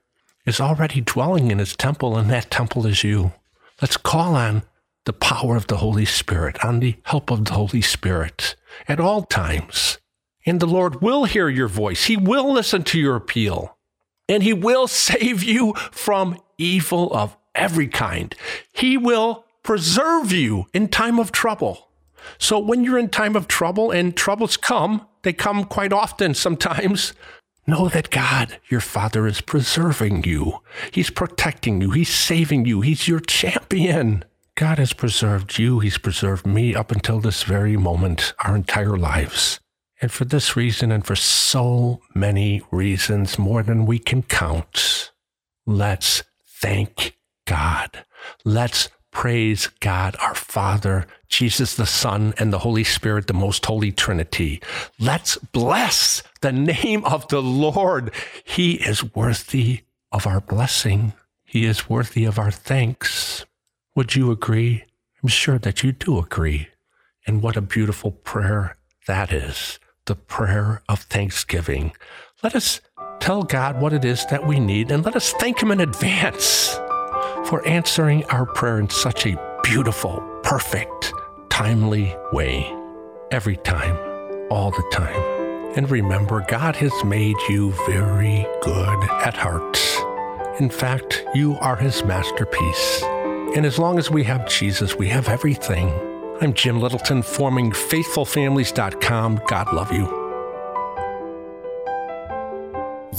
is 0.47 0.61
already 0.61 1.01
dwelling 1.01 1.51
in 1.51 1.59
his 1.59 1.77
temple, 1.77 2.17
and 2.17 2.31
that 2.31 2.51
temple 2.51 2.87
is 2.87 3.05
you. 3.05 3.33
Let's 3.81 3.97
call 3.97 4.35
on 4.35 4.63
the 5.05 5.13
power 5.13 5.57
of 5.57 5.67
the 5.67 5.79
Holy 5.79 6.05
Spirit, 6.05 6.65
on 6.65 6.81
the 6.81 6.97
help 7.05 7.31
of 7.31 7.45
the 7.45 7.55
Holy 7.55 7.83
Spirit 7.83 8.57
at 8.89 9.01
all 9.01 9.23
times. 9.23 9.99
And 10.45 10.59
the 10.61 10.67
Lord 10.67 11.03
will 11.03 11.25
hear 11.25 11.49
your 11.49 11.69
voice. 11.69 12.05
He 12.05 12.17
will 12.17 12.53
listen 12.53 12.83
to 12.85 12.99
your 12.99 13.17
appeal, 13.17 13.77
and 14.29 14.43
He 14.43 14.53
will 14.53 14.87
save 14.89 15.43
you 15.43 15.75
from 15.91 16.39
evil 16.59 17.13
of 17.15 17.37
every 17.55 17.89
kind. 17.89 18.35
He 18.73 18.97
will 18.97 19.42
preserve 19.63 20.33
you 20.33 20.67
in 20.73 20.89
time 20.89 21.19
of 21.19 21.33
trouble. 21.33 21.89
So 22.39 22.59
when 22.59 22.85
you're 22.85 22.99
in 22.99 23.09
time 23.09 23.37
of 23.37 23.49
trouble 23.49 23.91
and 23.91 24.17
troubles 24.17 24.57
come, 24.57 25.07
they 25.23 25.33
come 25.33 25.65
quite 25.65 25.93
often 25.93 26.35
sometimes. 26.35 27.13
Know 27.65 27.89
that 27.91 28.11
God, 28.11 28.59
your 28.69 28.81
Father, 28.81 29.25
is 29.29 29.41
preserving 29.41 30.25
you. 30.25 30.59
He's 30.91 31.11
protecting 31.11 31.81
you. 31.81 31.93
He's 31.93 32.13
saving 32.13 32.65
you. 32.65 32.81
He's 32.81 33.07
your 33.07 33.21
champion. 33.21 34.25
God 34.57 34.79
has 34.79 34.93
preserved 34.93 35.59
you. 35.59 35.79
He's 35.79 35.97
preserved 35.97 36.45
me 36.45 36.75
up 36.75 36.91
until 36.91 37.21
this 37.21 37.45
very 37.45 37.77
moment, 37.77 38.35
our 38.41 38.57
entire 38.57 38.97
lives. 38.97 39.61
And 40.01 40.11
for 40.11 40.25
this 40.25 40.57
reason, 40.57 40.91
and 40.91 41.07
for 41.07 41.15
so 41.15 42.03
many 42.17 42.63
reasons, 42.73 43.39
more 43.39 43.63
than 43.63 43.87
we 43.87 44.01
can 44.01 44.25
count, 44.25 45.13
let's 45.65 46.25
thank 46.45 47.17
God. 47.47 48.05
Let's 48.45 48.89
Praise 49.13 49.69
God, 49.81 50.17
our 50.21 50.35
Father, 50.35 51.07
Jesus 51.29 51.77
the 51.77 51.87
Son, 51.87 52.33
and 52.39 52.53
the 52.53 52.61
Holy 52.61 52.83
Spirit, 52.83 53.27
the 53.27 53.35
most 53.35 53.65
holy 53.67 53.93
Trinity. 53.93 54.61
Let's 54.99 55.37
bless 55.37 56.23
the 56.41 56.51
name 56.51 57.05
of 57.05 57.29
the 57.29 57.43
Lord. 57.43 58.11
He 58.43 58.73
is 58.73 59.15
worthy 59.15 59.83
of 60.11 60.27
our 60.27 60.41
blessing. 60.41 61.13
He 61.45 61.67
is 61.67 61.91
worthy 61.91 62.25
of 62.25 62.39
our 62.39 62.51
thanks. 62.51 63.45
Would 63.95 64.17
you 64.17 64.31
agree? 64.31 64.85
I'm 65.23 65.29
sure 65.29 65.59
that 65.59 65.85
you 65.85 65.93
do 65.93 66.19
agree. 66.19 66.69
And 67.27 67.43
what 67.43 67.57
a 67.57 67.61
beautiful 67.61 68.11
prayer 68.11 68.77
that 69.07 69.31
is 69.31 69.79
the 70.07 70.15
prayer 70.17 70.83
of 70.89 71.01
thanksgiving. 71.01 71.93
Let 72.43 72.57
us 72.57 72.81
tell 73.21 73.43
God 73.43 73.81
what 73.81 73.93
it 73.93 74.05
is 74.05 74.27
that 74.27 74.47
we 74.47 74.59
need 74.59 74.91
and 74.91 75.05
let 75.05 75.15
us 75.15 75.33
thank 75.35 75.63
Him 75.63 75.71
in 75.71 75.81
advance 75.81 76.77
for 77.47 77.67
answering 77.67 78.25
our 78.27 78.47
prayer 78.47 78.79
in 78.79 78.89
such 78.89 79.27
a 79.27 79.61
beautiful, 79.63 80.23
perfect, 80.43 81.13
timely 81.49 82.15
way. 82.33 82.75
Every 83.31 83.57
time, 83.59 83.97
all 84.51 84.71
the 84.71 84.89
time. 84.93 85.21
And 85.77 85.91
remember, 85.91 86.45
God 86.49 86.77
has 86.77 86.93
made 87.05 87.37
you 87.49 87.73
very 87.87 88.47
good 88.63 89.05
at 89.11 89.37
heart. 89.37 89.79
In 90.61 90.69
fact, 90.69 91.25
you 91.35 91.57
are 91.61 91.77
His 91.77 92.05
masterpiece. 92.05 93.03
And 93.57 93.65
as 93.65 93.79
long 93.79 93.99
as 93.99 94.11
we 94.11 94.25
have 94.25 94.49
Jesus, 94.49 94.97
we 94.97 95.09
have 95.09 95.29
everything. 95.29 95.89
I'm 96.43 96.53
Jim 96.53 96.81
Littleton, 96.81 97.23
forming 97.23 97.71
faithfulfamilies.com. 97.71 99.43
God 99.47 99.73
love 99.73 99.93
you. 99.93 100.22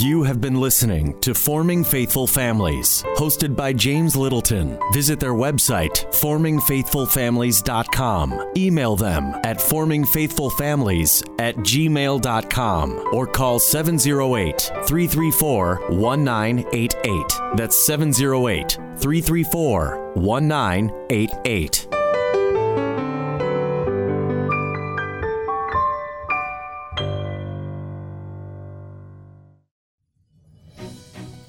You 0.04 0.24
have 0.24 0.42
been 0.42 0.60
listening 0.60 1.18
to 1.22 1.34
Forming 1.34 1.86
Faithful 1.86 2.28
Families, 2.28 3.04
hosted 3.16 3.56
by 3.56 3.72
James 3.72 4.18
Littleton. 4.18 4.78
Visit 4.92 5.18
their 5.18 5.32
website, 5.32 6.12
formingfaithfulfamilies.com. 6.12 8.52
Email 8.58 8.98
them 8.98 9.34
at 9.46 9.60
formingfaithfulfamilies 9.60 11.24
at 11.40 11.56
gmail.com 11.56 13.10
or 13.14 13.26
call 13.26 13.60
708 13.60 14.60
334 14.60 15.92
1988. 15.92 17.40
That's 17.56 17.86
708 17.86 18.72
334 19.00 20.12
1988. 20.16 21.93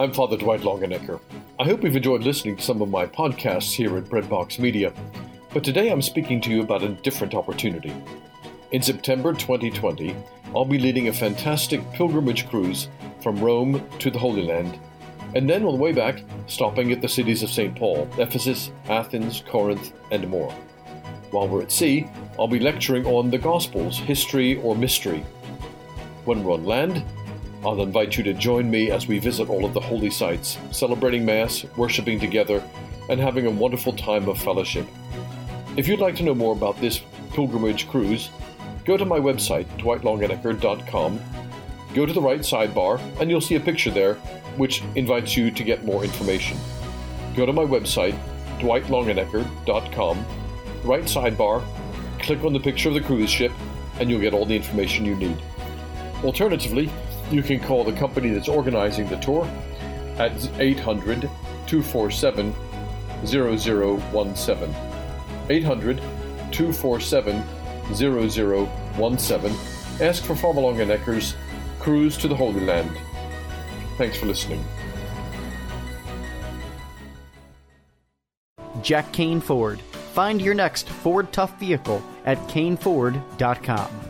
I'm 0.04 0.12
Father 0.12 0.36
Dwight 0.36 0.60
Longenecker. 0.60 1.18
I 1.58 1.64
hope 1.64 1.82
you've 1.82 1.96
enjoyed 1.96 2.24
listening 2.24 2.58
to 2.58 2.62
some 2.62 2.82
of 2.82 2.90
my 2.90 3.06
podcasts 3.06 3.72
here 3.72 3.96
at 3.96 4.04
Breadbox 4.04 4.58
Media, 4.58 4.92
but 5.54 5.64
today 5.64 5.90
I'm 5.90 6.02
speaking 6.02 6.42
to 6.42 6.50
you 6.50 6.60
about 6.60 6.82
a 6.82 6.90
different 6.90 7.34
opportunity. 7.34 7.94
In 8.72 8.82
September 8.82 9.32
2020, 9.32 10.14
I'll 10.54 10.66
be 10.66 10.78
leading 10.78 11.08
a 11.08 11.12
fantastic 11.14 11.80
pilgrimage 11.92 12.46
cruise 12.50 12.88
from 13.22 13.38
Rome 13.38 13.82
to 13.98 14.10
the 14.10 14.18
Holy 14.18 14.42
Land, 14.42 14.78
and 15.34 15.48
then 15.48 15.64
on 15.64 15.72
the 15.72 15.82
way 15.82 15.92
back, 15.92 16.22
stopping 16.48 16.92
at 16.92 17.00
the 17.00 17.08
cities 17.08 17.42
of 17.42 17.48
St. 17.48 17.74
Paul, 17.74 18.06
Ephesus, 18.18 18.72
Athens, 18.90 19.42
Corinth, 19.48 19.94
and 20.10 20.28
more. 20.28 20.52
While 21.30 21.48
we're 21.48 21.62
at 21.62 21.72
sea, 21.72 22.06
I'll 22.38 22.46
be 22.46 22.60
lecturing 22.60 23.06
on 23.06 23.30
the 23.30 23.38
Gospels, 23.38 23.98
history 24.00 24.58
or 24.58 24.76
mystery. 24.76 25.24
When 26.26 26.44
we're 26.44 26.52
on 26.52 26.66
land, 26.66 27.02
I'll 27.64 27.80
invite 27.80 28.18
you 28.18 28.24
to 28.24 28.34
join 28.34 28.70
me 28.70 28.90
as 28.90 29.08
we 29.08 29.18
visit 29.18 29.48
all 29.48 29.64
of 29.64 29.72
the 29.72 29.80
holy 29.80 30.10
sites, 30.10 30.58
celebrating 30.70 31.24
Mass, 31.24 31.64
worshiping 31.76 32.20
together, 32.20 32.62
and 33.08 33.18
having 33.18 33.46
a 33.46 33.50
wonderful 33.50 33.92
time 33.94 34.28
of 34.28 34.38
fellowship. 34.38 34.86
If 35.76 35.88
you'd 35.88 36.00
like 36.00 36.14
to 36.16 36.22
know 36.22 36.34
more 36.34 36.52
about 36.52 36.78
this 36.80 37.00
pilgrimage 37.32 37.88
cruise, 37.88 38.30
go 38.84 38.96
to 38.96 39.04
my 39.04 39.18
website, 39.18 39.66
dwightlongenecker.com, 39.78 41.20
go 41.94 42.04
to 42.04 42.12
the 42.12 42.20
right 42.20 42.40
sidebar, 42.40 43.00
and 43.18 43.30
you'll 43.30 43.40
see 43.40 43.56
a 43.56 43.60
picture 43.60 43.90
there 43.90 44.14
which 44.56 44.82
invites 44.94 45.36
you 45.36 45.50
to 45.50 45.64
get 45.64 45.84
more 45.84 46.04
information. 46.04 46.58
Go 47.34 47.46
to 47.46 47.52
my 47.52 47.64
website, 47.64 48.16
dwightlongenecker.com, 48.58 50.26
right 50.84 51.04
sidebar, 51.04 51.64
click 52.20 52.44
on 52.44 52.52
the 52.52 52.60
picture 52.60 52.88
of 52.88 52.94
the 52.94 53.00
cruise 53.00 53.30
ship, 53.30 53.52
and 53.98 54.10
you'll 54.10 54.20
get 54.20 54.34
all 54.34 54.44
the 54.44 54.54
information 54.56 55.04
you 55.04 55.16
need. 55.16 55.36
Alternatively, 56.22 56.90
you 57.30 57.42
can 57.42 57.60
call 57.60 57.84
the 57.84 57.92
company 57.92 58.30
that's 58.30 58.48
organizing 58.48 59.08
the 59.08 59.16
tour 59.16 59.48
at 60.18 60.32
800 60.58 61.22
247 61.66 62.54
0017. 63.24 64.74
800 65.50 65.96
247 66.50 67.42
0017. 67.94 69.56
Ask 70.00 70.24
for 70.24 70.34
Father 70.34 70.60
Longenecker's 70.60 71.34
Cruise 71.78 72.16
to 72.18 72.28
the 72.28 72.34
Holy 72.34 72.60
Land. 72.60 72.90
Thanks 73.98 74.16
for 74.16 74.26
listening. 74.26 74.64
Jack 78.82 79.12
Kane 79.12 79.40
Ford. 79.40 79.80
Find 80.12 80.40
your 80.40 80.54
next 80.54 80.88
Ford 80.88 81.32
Tough 81.32 81.58
vehicle 81.58 82.02
at 82.24 82.38
caneford.com. 82.48 84.03